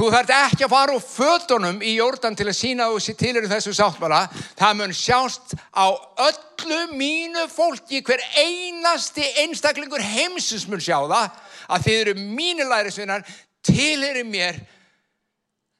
Þú 0.00 0.06
þarf 0.08 0.30
ekki 0.32 0.64
að 0.64 0.70
fara 0.72 0.92
úr 0.96 1.02
fötunum 1.04 1.82
í 1.84 1.90
jórdan 1.98 2.32
til 2.32 2.46
að 2.48 2.56
sína 2.56 2.86
þú 2.88 3.02
sér 3.04 3.16
til 3.20 3.42
þessu 3.50 3.74
sáttmála. 3.76 4.22
Það 4.56 4.78
mun 4.78 4.94
sjást 4.96 5.52
á 5.76 5.92
öllu 6.24 6.78
mínu 6.96 7.42
fólki, 7.52 8.00
hver 8.00 8.24
einasti 8.40 9.26
einstaklingur 9.44 10.00
heimsins 10.00 10.64
mun 10.72 10.80
sjá 10.80 10.96
það, 11.04 11.36
að 11.68 11.84
þið 11.84 12.00
eru 12.00 12.16
mínu 12.40 12.70
lærisvinnar, 12.72 13.28
tilherir 13.60 14.24
mér 14.24 14.62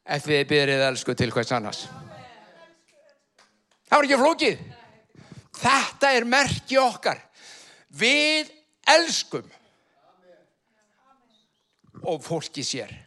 ef 0.04 0.28
þið 0.28 0.46
byrðið 0.52 0.88
elsku 0.90 1.16
til 1.16 1.33
hvers 1.33 1.56
annars. 1.56 1.83
Það 3.88 3.96
var 3.96 4.12
ekki 4.12 4.22
flókið. 4.26 4.64
Þetta 5.64 6.16
er 6.18 6.33
merki 6.37 6.83
okkar. 6.85 7.28
Við 7.88 8.52
elskum 8.85 9.48
og 12.04 12.20
fólki 12.20 12.61
sér. 12.61 13.00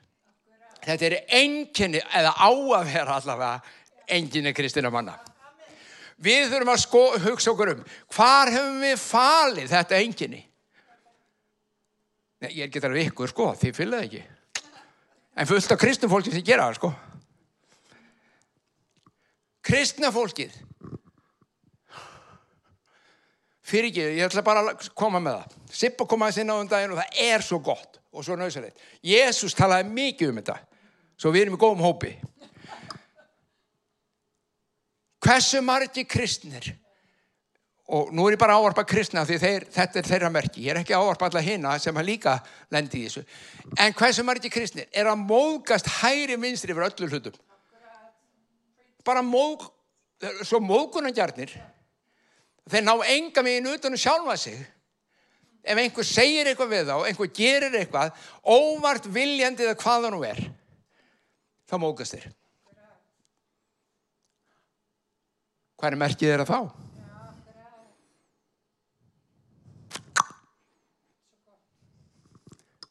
Þetta 0.84 1.08
er 1.08 1.16
enginni, 1.40 2.02
eða 2.12 2.34
á 2.36 2.50
að 2.52 2.90
vera 2.92 3.20
allavega 3.20 3.62
enginni 4.12 4.54
kristina 4.56 4.92
manna. 4.92 5.16
Við 6.24 6.50
þurfum 6.52 6.74
að 6.74 6.82
sko, 6.84 7.04
hugsa 7.24 7.52
okkur 7.54 7.74
um, 7.74 7.86
hvar 8.16 8.52
hefum 8.52 8.84
við 8.84 8.98
falið 9.02 9.72
þetta 9.72 10.02
enginni? 10.04 10.44
Nei, 12.44 12.52
ég 12.58 12.68
er 12.68 12.74
getur 12.74 12.92
af 12.92 13.02
ykkur, 13.06 13.32
sko, 13.32 13.50
þið 13.60 13.78
fylgðið 13.80 14.06
ekki. 14.06 14.22
En 15.40 15.50
fullt 15.50 15.74
af 15.74 15.82
kristnum 15.82 16.12
fólki 16.12 16.34
sem 16.34 16.46
gera 16.46 16.68
það, 16.68 16.78
sko. 16.82 16.92
Kristna 19.64 20.12
fólkið. 20.14 20.54
Fyrir 23.64 23.90
ekki, 23.90 24.06
ég 24.20 24.28
ætla 24.28 24.44
bara 24.46 24.66
að 24.68 24.90
koma 25.00 25.22
með 25.24 25.40
það. 25.40 25.58
Sippa 25.74 26.08
komaði 26.10 26.38
sinna 26.38 26.60
á 26.60 26.62
um 26.62 26.70
daginn 26.70 26.94
og 26.94 27.00
það 27.00 27.22
er 27.24 27.46
svo 27.48 27.62
gott 27.64 27.98
og 28.14 28.28
svo 28.28 28.36
nöðsarleitt. 28.38 28.76
Jésús 29.08 29.56
talaði 29.58 29.88
mikið 29.96 30.34
um 30.34 30.42
þetta. 30.42 30.58
Svo 31.24 31.32
við 31.32 31.46
erum 31.46 31.54
í 31.56 31.60
góðum 31.62 31.82
hópi. 31.86 32.10
Hversu 35.24 35.62
margi 35.64 36.04
kristnir 36.04 36.66
og 37.88 38.10
nú 38.12 38.26
er 38.28 38.36
ég 38.36 38.40
bara 38.42 38.58
áarpa 38.60 38.84
kristna 38.84 39.22
því 39.24 39.38
þeir, 39.40 39.66
þetta 39.72 40.02
er 40.02 40.10
þeirra 40.10 40.32
merki. 40.36 40.66
Ég 40.66 40.74
er 40.74 40.82
ekki 40.82 40.98
áarpa 40.98 41.30
alla 41.30 41.44
hina 41.46 41.78
sem 41.80 41.96
að 41.96 42.10
líka 42.10 42.34
lendi 42.76 43.06
í 43.06 43.08
þessu. 43.08 43.24
En 43.80 43.96
hversu 43.96 44.26
margi 44.28 44.52
kristnir 44.52 44.90
er 44.92 45.08
að 45.08 45.22
móðgast 45.22 45.88
hæri 46.02 46.36
vinstri 46.42 46.76
fyrir 46.76 46.90
öllu 46.90 47.08
hlutum. 47.14 47.38
Bara 49.08 49.22
móg, 49.24 49.64
svo 50.44 50.60
móðgunargjarnir 50.64 51.54
þeir 52.74 52.84
ná 52.84 52.98
enga 53.14 53.46
megin 53.48 53.70
utan 53.72 53.96
að 53.96 54.04
sjálfa 54.04 54.36
sig 54.44 54.60
ef 55.64 55.80
einhver 55.80 56.08
segir 56.08 56.52
eitthvað 56.52 56.76
við 56.76 56.92
þá, 56.92 56.98
einhver 57.08 57.32
gerir 57.40 57.80
eitthvað 57.80 58.28
óvart 58.44 59.08
viljandi 59.08 59.70
eða 59.70 59.80
hvað 59.80 60.08
það 60.10 60.16
nú 60.18 60.22
er 60.28 60.44
þá 61.70 61.76
mókast 61.82 62.18
þér 62.18 62.32
hvað 65.78 65.92
er 65.92 66.00
merkið 66.00 66.32
þeirra 66.32 66.48
þá? 66.48 66.60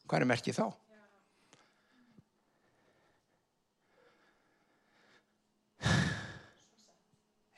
hvað 0.03 0.21
er 0.21 0.29
merkið 0.29 0.59
þá? 0.59 0.67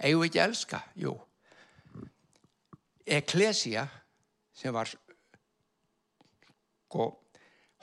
við 0.05 0.27
ekki 0.27 0.39
að 0.39 0.49
elska? 0.49 0.79
Jú 1.01 1.13
Eklesia 3.05 3.85
sem 4.55 4.73
var 4.73 4.89
sko 4.89 7.03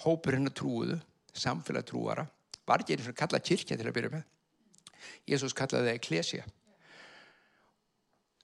hópurinn 0.03 0.51
að 0.51 0.57
trúuðu 0.59 0.97
samfélag 1.37 1.85
trúara 1.89 2.25
var 2.69 2.83
ekki 2.83 2.97
eins 2.97 3.09
og 3.11 3.19
kalla 3.19 3.41
kirkja 3.43 3.79
til 3.79 3.89
að 3.89 3.97
byrja 3.97 4.13
með. 4.17 4.27
Jésús 5.29 5.55
kallaði 5.57 5.89
það 5.89 5.99
Eklesia 5.99 6.45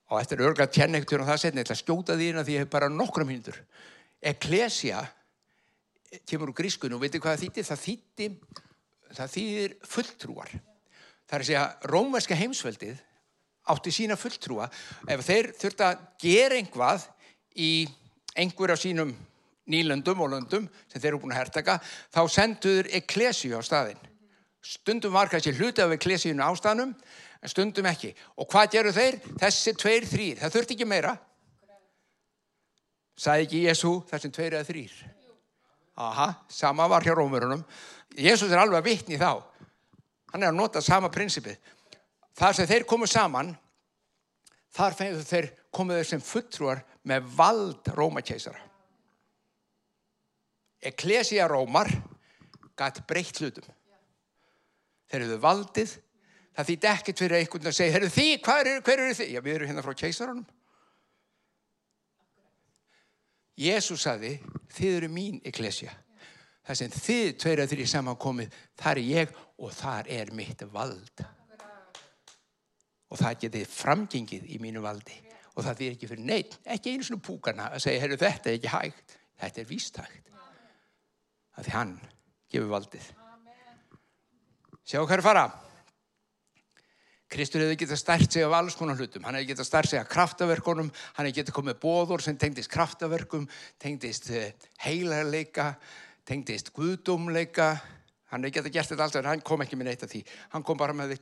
og 0.09 0.23
eftir 0.23 0.41
örgla 0.41 0.67
tjennektur 0.73 1.23
og 1.23 1.29
það 1.29 1.43
setni 1.43 1.63
ætla 1.63 1.77
að 1.77 1.83
skjóta 1.83 2.17
því 2.17 2.31
inn 2.31 2.41
að 2.41 2.49
því 2.49 2.55
ég 2.57 2.65
hef 2.65 2.73
bara 2.73 2.89
nokkra 2.89 3.27
mínútur. 3.29 3.59
Eklesia 4.25 5.03
kemur 6.25 6.51
úr 6.51 6.57
grískun 6.57 6.97
og 6.97 7.03
veitir 7.03 7.21
hvað 7.21 7.45
það 7.45 7.83
þýttir 7.85 8.39
það 9.13 9.35
þýðir 9.35 9.77
fulltrúar. 9.89 10.51
Það 11.29 11.37
er 11.37 11.45
að 11.45 11.49
segja 11.51 11.93
rómverska 11.93 12.39
heimsveldið 12.39 13.05
átti 13.69 13.93
sína 13.93 14.17
fulltrúa. 14.17 14.69
Ef 15.13 15.25
þeir 15.27 15.53
þurft 15.61 15.85
að 15.85 16.05
gera 16.25 16.57
einhvað 16.57 17.05
í 17.61 17.73
einhver 18.39 18.73
af 18.73 18.81
sínum 18.81 19.13
nýlöndum 19.69 20.23
og 20.25 20.33
löndum 20.33 20.69
sem 20.89 21.01
þeir 21.01 21.11
eru 21.13 21.21
búin 21.23 21.35
að 21.37 21.43
hertaka 21.43 21.77
þá 21.85 22.23
senduður 22.33 22.89
eklesíu 22.97 23.59
á 23.59 23.63
staðin 23.65 24.08
stundum 24.63 25.13
var 25.15 25.31
kannski 25.31 25.55
hluti 25.57 25.83
af 25.83 25.95
eklesíunu 25.97 26.43
á 26.45 26.51
staðnum 26.59 26.95
en 27.43 27.53
stundum 27.53 27.87
ekki. 27.87 28.15
Og 28.37 28.49
hvað 28.51 28.73
gerur 28.75 28.97
þeir? 28.97 29.21
þessi 29.39 29.75
tveir 29.79 30.09
þrýr, 30.09 30.41
það 30.43 30.57
þurft 30.57 30.75
ekki 30.75 30.89
meira. 30.89 31.15
Sagði 33.19 33.47
ekki 33.47 33.63
Jésu 33.67 33.95
þessum 34.11 34.35
tveir 34.35 34.59
eða 34.59 34.69
þrýr 34.69 34.99
aha, 35.99 36.35
sama 36.49 36.87
var 36.89 37.03
hjá 37.03 37.15
rómurunum 37.17 37.65
Jésús 38.19 38.51
er 38.51 38.61
alveg 38.63 38.81
að 38.81 38.87
vitni 38.87 39.19
þá. 39.21 39.43
Hann 40.33 40.43
er 40.43 40.51
að 40.51 40.57
nota 40.59 40.81
sama 40.83 41.11
prinsipið. 41.13 41.59
Þar 42.39 42.55
sem 42.57 42.69
þeir 42.71 42.87
komu 42.89 43.07
saman 43.11 43.53
þar 44.75 44.97
fengið 44.97 45.27
þeir 45.29 45.49
komuð 45.75 46.03
sem 46.07 46.23
fulltrúar 46.23 46.83
með 47.09 47.29
vald 47.37 47.91
rómakæsara 47.97 48.61
Eklesia 50.89 51.49
rómar 51.51 51.91
gætt 52.79 53.03
breytt 53.11 53.41
hlutum 53.43 53.67
þeir 55.09 55.25
eruðu 55.25 55.41
valdið. 55.43 55.97
Það 56.59 56.71
þýtti 56.71 56.91
ekkert 56.93 57.23
fyrir 57.23 57.39
einhvern 57.39 57.71
að 57.71 57.77
segja 57.79 57.95
herru 57.95 58.13
því, 58.13 58.29
hver 58.45 58.71
eru, 58.73 58.85
hver 58.87 59.03
eru 59.05 59.19
þið? 59.19 59.33
Já, 59.35 59.41
við 59.45 59.59
erum 59.59 59.71
hérna 59.71 59.85
frá 59.85 59.95
kæsarunum 59.99 60.47
Jésús 63.59 64.05
saði 64.07 64.37
þið 64.71 64.97
eru 65.01 65.09
mín 65.11 65.41
Eklesia 65.47 65.91
það 66.69 66.79
sem 66.79 66.95
þið 66.95 67.31
tveir 67.43 67.63
að 67.63 67.73
þrý 67.73 67.87
samankomið 67.91 68.57
þar 68.79 69.01
er 69.01 69.09
ég 69.09 69.37
og 69.59 69.73
þar 69.73 70.11
er 70.13 70.33
mitt 70.37 70.65
vald. 70.73 71.25
Og 73.09 73.17
það 73.17 73.39
getið 73.47 73.71
framgengið 73.73 74.51
í 74.53 74.59
mínu 74.61 74.83
valdi. 74.85 75.17
Og 75.57 75.65
það 75.65 75.81
er 75.87 75.95
ekki 75.97 76.11
fyrir 76.11 76.29
neitt, 76.29 76.59
ekki 76.69 76.93
einu 76.93 77.07
svona 77.09 77.25
púkana 77.25 77.71
að 77.73 77.87
segja, 77.87 78.11
þetta 78.21 78.53
er 78.53 78.59
ekki 78.59 78.75
hægt. 78.75 79.17
Þetta 79.39 79.63
er 79.63 79.71
vístægt 79.71 80.35
að 81.59 81.67
því 81.67 81.75
hann 81.75 81.97
gefur 82.53 82.71
valdið 82.71 83.09
sjá 84.89 85.03
hvað 85.03 85.17
er 85.19 85.25
fara 85.27 85.47
Kristur 87.29 87.61
hefði 87.61 87.83
getað 87.83 88.01
stært 88.01 88.33
sig 88.33 88.45
af 88.47 88.55
alls 88.57 88.77
konar 88.79 88.97
hlutum 88.97 89.27
hann 89.29 89.37
hefði 89.37 89.53
getað 89.53 89.69
stært 89.69 89.91
sig 89.91 90.01
af 90.01 90.09
kraftaverkunum 90.09 90.89
hann 90.91 91.29
hefði 91.29 91.43
getað 91.43 91.59
komið 91.59 91.81
bóður 91.83 92.25
sem 92.25 92.39
tengdist 92.41 92.73
kraftaverkum 92.73 93.45
tengdist 93.83 94.31
eh, 94.33 94.55
heilarleika 94.87 95.75
tengdist 96.29 96.73
guðdómleika 96.77 97.75
hann 98.33 98.41
hefði 98.41 98.57
getað 98.57 98.79
gert 98.79 98.95
þetta 98.95 99.05
allt 99.05 99.21
en 99.21 99.31
hann 99.35 99.45
kom 99.45 99.65
ekki 99.65 99.77
með 99.77 99.93
neitt 99.93 100.09
af 100.09 100.15
því 100.15 100.25
hann 100.55 100.65
kom 100.65 100.81
bara 100.81 100.97
með 100.97 101.19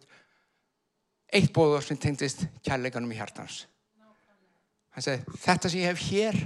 eitt 1.35 1.53
bóður 1.55 1.85
sem 1.85 1.99
tengdist 1.99 2.45
kærleikanum 2.67 3.13
í 3.13 3.19
hjartans. 3.19 3.65
Hann 4.95 5.05
segi, 5.05 5.37
þetta 5.43 5.71
sem 5.71 5.83
ég 5.83 5.91
hef 5.91 6.05
hér, 6.09 6.39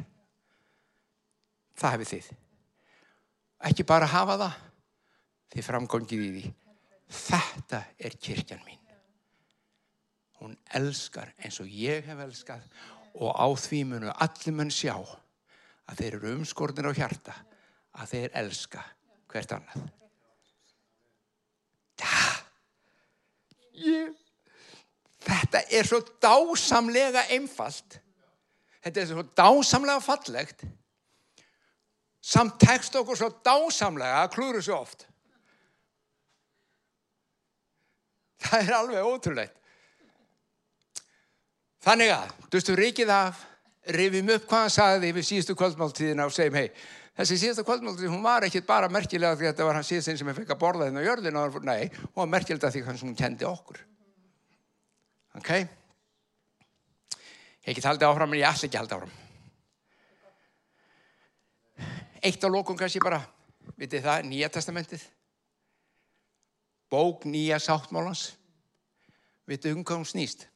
það 1.78 1.96
hefur 1.96 2.10
þið. 2.14 2.30
Ekki 3.70 3.86
bara 3.86 4.08
hafa 4.10 4.38
það, 4.40 4.56
þið 5.54 5.68
framgóngið 5.68 6.24
í 6.24 6.32
því. 6.38 6.44
Þetta 7.10 7.82
er 7.98 8.14
kirkjan 8.22 8.62
mín. 8.66 8.78
Hún 10.40 10.56
elskar 10.74 11.34
eins 11.42 11.58
og 11.60 11.68
ég 11.68 12.06
hef 12.06 12.22
elskað 12.24 12.64
og 13.20 13.34
á 13.34 13.46
því 13.58 13.80
munu 13.90 14.12
allir 14.14 14.54
munn 14.56 14.70
sjá 14.72 14.94
að 15.90 15.98
þeir 15.98 16.16
eru 16.20 16.34
umskornir 16.38 16.86
á 16.86 16.92
hjarta, 16.94 17.34
að 17.98 18.12
þeir 18.14 18.36
elska 18.40 18.84
hvert 19.30 19.56
annað. 19.56 19.88
Ég, 23.80 24.12
þetta 25.24 25.64
er 25.72 25.88
svo 25.88 26.00
dásamlega 26.22 27.26
einfalt. 27.34 27.98
Þetta 28.84 29.00
er 29.02 29.08
svo 29.10 29.24
dásamlega 29.36 30.02
fallegt. 30.04 30.64
Samt 32.20 32.58
tekst 32.60 32.96
okkur 33.00 33.18
svo 33.18 33.30
dásamlega 33.44 34.22
að 34.24 34.34
klúru 34.36 34.62
svo 34.64 34.82
oft. 34.84 35.09
Það 38.40 38.62
er 38.62 38.76
alveg 38.76 39.08
ótrúlegt. 39.08 39.56
Þannig 41.84 42.12
að, 42.12 42.32
duðstu 42.52 42.74
ríkið 42.76 43.10
af, 43.14 43.44
rifjum 43.96 44.32
upp 44.34 44.48
hvað 44.48 44.64
hann 44.66 44.72
sagði 44.74 45.12
við 45.16 45.26
síðustu 45.30 45.54
kvöldmáltíðina 45.56 46.26
og 46.28 46.34
segjum, 46.36 46.58
hei, 46.60 46.68
þessi 47.16 47.38
síðustu 47.40 47.64
kvöldmáltíð, 47.64 48.10
hún 48.12 48.24
var 48.24 48.44
ekkit 48.44 48.66
bara 48.68 48.90
merkilega 48.92 49.38
því 49.38 49.48
að 49.48 49.52
þetta 49.54 49.68
var 49.68 49.78
hann 49.78 49.86
síðustinn 49.88 50.18
sem 50.20 50.28
ég 50.28 50.36
fekk 50.36 50.52
að 50.52 50.60
borða 50.60 50.88
þinn 50.88 51.00
á 51.00 51.08
jörðina, 51.08 51.46
nei, 51.64 51.88
hún 52.02 52.20
var 52.20 52.30
merkilega 52.34 52.72
því 52.74 52.84
að 52.84 53.04
hún 53.06 53.16
kendi 53.16 53.48
okkur. 53.48 53.80
Ok? 55.40 55.50
Ég 57.64 57.76
get 57.76 57.88
haldið 57.88 58.10
áfram, 58.10 58.34
en 58.34 58.42
ég 58.42 58.50
ætla 58.50 58.68
ekki 58.68 58.80
haldið 58.80 58.96
áfram. 58.98 59.16
Eitt 62.20 62.44
á 62.44 62.48
lókun 62.52 62.76
kannski 62.76 63.00
bara, 63.00 63.22
vitið 63.80 64.04
það, 64.04 64.28
Nýja 64.28 64.52
testamentið, 64.52 65.08
bók 66.90 67.24
Nýja 67.24 67.60
sáttmálans, 67.62 68.34
vitið 69.46 69.78
um 69.78 69.84
hvað 69.86 70.02
hún 70.02 70.10
snýst? 70.10 70.46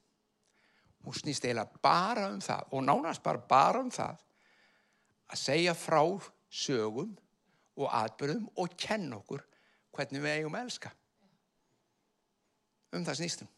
Hún 1.05 1.17
snýst 1.17 1.45
eiginlega 1.45 1.83
bara 1.85 2.29
um 2.33 2.41
það 2.43 2.71
og 2.73 2.87
nánast 2.87 3.23
bara 3.23 3.43
bara 3.49 3.83
um 3.85 3.91
það 3.93 4.23
að 5.31 5.41
segja 5.41 5.75
frá 5.79 6.01
sögum 6.51 7.15
og 7.77 7.91
atbyrðum 7.91 8.47
og 8.57 8.77
kenna 8.79 9.19
okkur 9.21 9.45
hvernig 9.95 10.23
við 10.23 10.39
eigum 10.39 10.57
að 10.59 10.67
elska. 10.69 10.95
Um 12.95 13.05
það 13.07 13.21
snýstum 13.21 13.51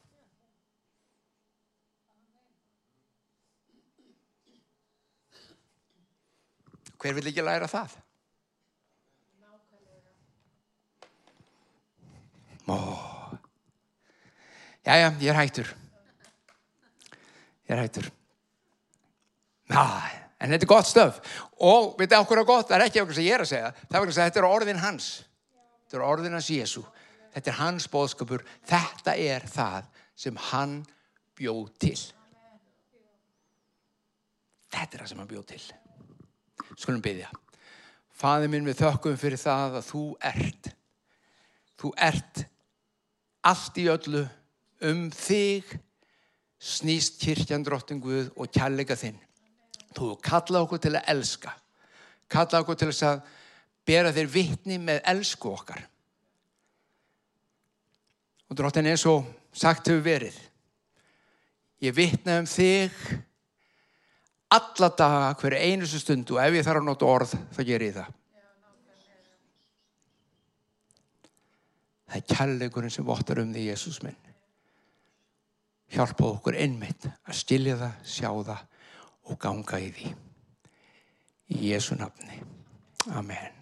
hver 6.97 7.17
vil 7.17 7.29
ekki 7.31 7.45
læra 7.45 7.69
það 7.71 7.95
já, 14.99 15.11
ég 15.21 15.31
er 15.31 15.39
hættur. 15.41 15.73
Ég 17.67 17.75
er 17.77 17.83
hættur. 17.85 18.11
Næ, 19.71 19.83
en 20.41 20.53
þetta 20.53 20.67
er 20.67 20.71
gott 20.71 20.87
stöf 20.87 21.23
og 21.59 21.97
veit 21.99 22.11
það 22.13 22.23
okkur 22.23 22.43
er 22.43 22.47
gott, 22.47 22.69
það 22.69 22.77
er 22.79 22.85
ekki 22.87 23.03
okkur 23.03 23.17
sem 23.19 23.27
ég 23.27 23.39
er 23.39 23.47
að 23.47 23.51
segja. 23.51 23.73
Það 23.87 23.97
er 23.97 24.03
okkur 24.03 24.13
að 24.13 24.19
segja, 24.19 24.31
þetta 24.31 24.43
er 24.43 24.51
orðin 24.51 24.85
hans. 24.85 25.09
Þetta 25.87 25.99
er 25.99 26.07
orðin 26.07 26.39
hans 26.39 26.53
Jésu 26.53 26.85
þetta 27.37 27.53
er 27.53 27.59
hans 27.61 27.87
bóðskapur, 27.93 28.45
þetta 28.65 29.15
er 29.21 29.45
það 29.53 29.89
sem 30.17 30.39
hann 30.49 30.79
bjóð 31.37 31.67
til. 31.85 31.99
Þetta 34.73 34.97
er 34.97 35.03
það 35.03 35.11
sem 35.11 35.21
hann 35.21 35.31
bjóð 35.31 35.51
til. 35.53 35.65
Skulum 36.77 37.03
byggja 37.05 37.29
Faði 38.17 38.49
minn 38.49 38.65
við 38.65 38.81
þökkum 38.81 39.19
fyrir 39.21 39.41
það 39.41 39.75
að 39.77 39.89
þú 39.91 40.03
ert. 40.25 40.71
Þú 41.77 41.91
ert 42.01 42.47
allt 43.47 43.79
í 43.79 43.87
öllu 43.93 44.25
um 44.87 45.07
þig 45.15 45.69
snýst 46.63 47.21
kirkjan 47.23 47.65
drottinguð 47.67 48.33
og 48.35 48.51
kjallega 48.53 48.97
þinn. 48.99 49.19
Þú 49.97 50.17
kalla 50.25 50.63
okkur 50.65 50.81
til 50.83 50.95
að 50.97 51.13
elska. 51.15 51.53
Kalla 52.33 52.63
okkur 52.63 52.79
til 52.81 52.91
að 53.07 53.23
bera 53.87 54.13
þér 54.13 54.33
vittni 54.33 54.81
með 54.83 55.05
elsku 55.13 55.53
okkar. 55.53 55.85
Og 58.51 58.59
drottin 58.59 58.89
eins 58.91 59.07
og 59.09 59.25
sagt 59.55 59.89
hefur 59.89 60.05
verið. 60.05 60.37
Ég 61.83 61.95
vittna 61.95 62.41
um 62.41 62.49
þig 62.49 62.93
alla 64.57 64.89
daga 64.97 65.33
hverju 65.41 65.59
einustu 65.59 66.01
stund 66.01 66.31
og 66.33 66.41
ef 66.43 66.55
ég 66.55 66.65
þarf 66.67 66.81
að 66.81 66.89
nota 66.89 67.09
orð 67.11 67.35
þá 67.55 67.61
ger 67.67 67.85
ég 67.85 67.97
það. 67.97 68.13
Það 72.07 72.21
er 72.21 72.29
kjallegurinn 72.35 72.93
sem 72.95 73.07
vottar 73.07 73.43
um 73.43 73.53
því 73.55 73.69
Jésús 73.71 74.01
minn 74.05 74.27
hjálpa 75.93 76.27
okkur 76.33 76.57
einmitt 76.59 77.07
að 77.07 77.39
stilja 77.39 77.77
það, 77.79 77.99
sjá 78.07 78.31
það 78.49 78.63
og 79.27 79.39
ganga 79.43 79.81
í 79.83 79.91
því. 79.95 80.13
Í 81.55 81.71
Jésu 81.71 81.97
nafni. 81.99 82.41
Amen. 83.15 83.55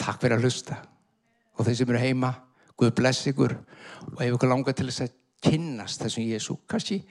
Takk 0.00 0.22
fyrir 0.22 0.38
að 0.38 0.46
hlusta 0.46 0.78
og 1.56 1.66
þeir 1.66 1.76
sem 1.82 1.92
eru 1.92 2.04
heima, 2.04 2.34
Guð 2.80 2.94
bless 2.96 3.26
ykkur 3.28 3.52
og 4.14 4.20
ef 4.24 4.30
ykkur 4.32 4.48
langar 4.48 4.72
til 4.72 4.86
þess 4.88 5.04
að 5.04 5.16
kynnast 5.44 6.00
þessum 6.00 6.24
Jésu, 6.24 6.54
kannski 6.64 7.02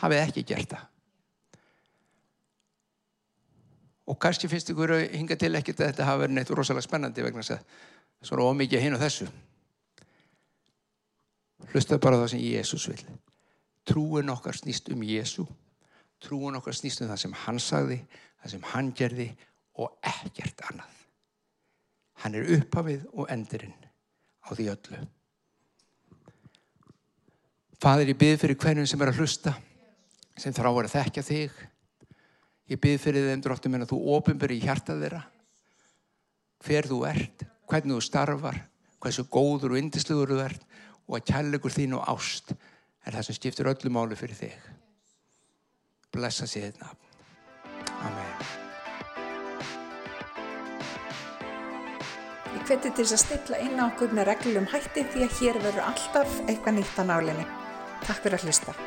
hafið 0.00 0.22
ekki 0.22 0.44
gert 0.48 0.72
það. 0.72 0.86
Og 4.10 4.18
kannski 4.18 4.50
finnst 4.50 4.72
ykkur 4.72 4.96
að 4.96 5.06
hinga 5.14 5.36
til 5.38 5.52
ekkert 5.54 5.80
að 5.80 5.92
þetta 5.92 6.08
hafa 6.08 6.24
verið 6.24 6.36
neitt 6.36 6.50
rosalega 6.50 6.86
spennandi 6.86 7.24
vegna 7.24 7.44
þess 7.46 7.56
að 7.56 8.28
svona 8.30 8.48
ómikið 8.50 8.84
hinn 8.84 8.96
og 8.96 9.02
þessu. 9.04 9.28
Hlustaðu 11.70 12.02
bara 12.02 12.18
það 12.18 12.32
sem 12.32 12.42
Jésús 12.42 12.88
vil. 12.90 13.04
Trúin 13.86 14.32
okkar 14.32 14.58
snýst 14.58 14.90
um 14.92 15.04
Jésú. 15.06 15.46
Trúin 16.20 16.58
okkar 16.58 16.76
snýst 16.76 17.04
um 17.04 17.10
það 17.12 17.22
sem 17.22 17.36
hann 17.44 17.60
sagði, 17.62 18.00
það 18.42 18.54
sem 18.56 18.66
hann 18.72 18.90
gerði 18.96 19.28
og 19.80 19.94
ekkert 20.04 20.66
annað. 20.68 20.98
Hann 22.20 22.36
er 22.36 22.52
upphafið 22.58 23.06
og 23.14 23.30
endurinn 23.32 23.76
á 24.44 24.48
því 24.52 24.68
öllu. 24.74 25.00
Fadir, 27.80 28.10
ég 28.12 28.18
byrð 28.20 28.42
fyrir 28.42 28.58
hverjum 28.60 28.88
sem 28.88 29.00
er 29.00 29.12
að 29.12 29.22
hlusta, 29.22 29.54
sem 30.36 30.52
þrá 30.52 30.68
að 30.74 30.90
þekkja 30.92 31.24
þig. 31.24 31.54
Ég 32.70 32.78
byrð 32.78 33.02
fyrir 33.02 33.26
þeim 33.26 33.40
dróttum 33.42 33.74
en 33.74 33.82
að 33.82 33.92
þú 33.92 34.00
ofinbyrði 34.14 34.60
í 34.60 34.62
hjartað 34.62 35.00
þeirra. 35.04 35.22
Hver 36.62 36.86
þú 36.86 36.98
ert, 37.08 37.42
hvernig 37.66 37.96
þú 37.96 38.02
starfar, 38.06 38.60
hversu 39.02 39.24
góður 39.26 39.74
og 39.74 39.80
indisluður 39.80 40.34
þú 40.34 40.42
ert 40.44 40.66
og 41.08 41.16
að 41.18 41.26
kærleikur 41.32 41.74
þín 41.74 41.96
og 41.98 42.06
ást 42.12 42.52
er 42.54 43.16
það 43.16 43.26
sem 43.26 43.38
stiftur 43.40 43.70
öllu 43.72 43.90
málu 43.90 44.18
fyrir 44.18 44.38
þig. 44.38 44.54
Blessa 46.14 46.46
sér 46.46 46.70
þetta. 46.70 46.92
Amen. 48.06 48.46
Ég 52.50 52.62
hveti 52.68 52.90
til 52.94 53.02
þess 53.02 53.16
að 53.16 53.24
stilla 53.24 53.60
inn 53.66 53.82
á 53.82 53.88
okkur 53.88 54.14
með 54.14 54.30
reglum 54.30 54.70
hætti 54.70 55.06
því 55.10 55.26
að 55.26 55.36
hér 55.40 55.60
verður 55.66 55.90
alltaf 55.90 56.40
eitthvað 56.46 56.78
nýtt 56.78 57.02
á 57.02 57.04
nálinni. 57.10 57.50
Takk 58.06 58.22
fyrir 58.22 58.38
að 58.38 58.46
hlusta. 58.50 58.78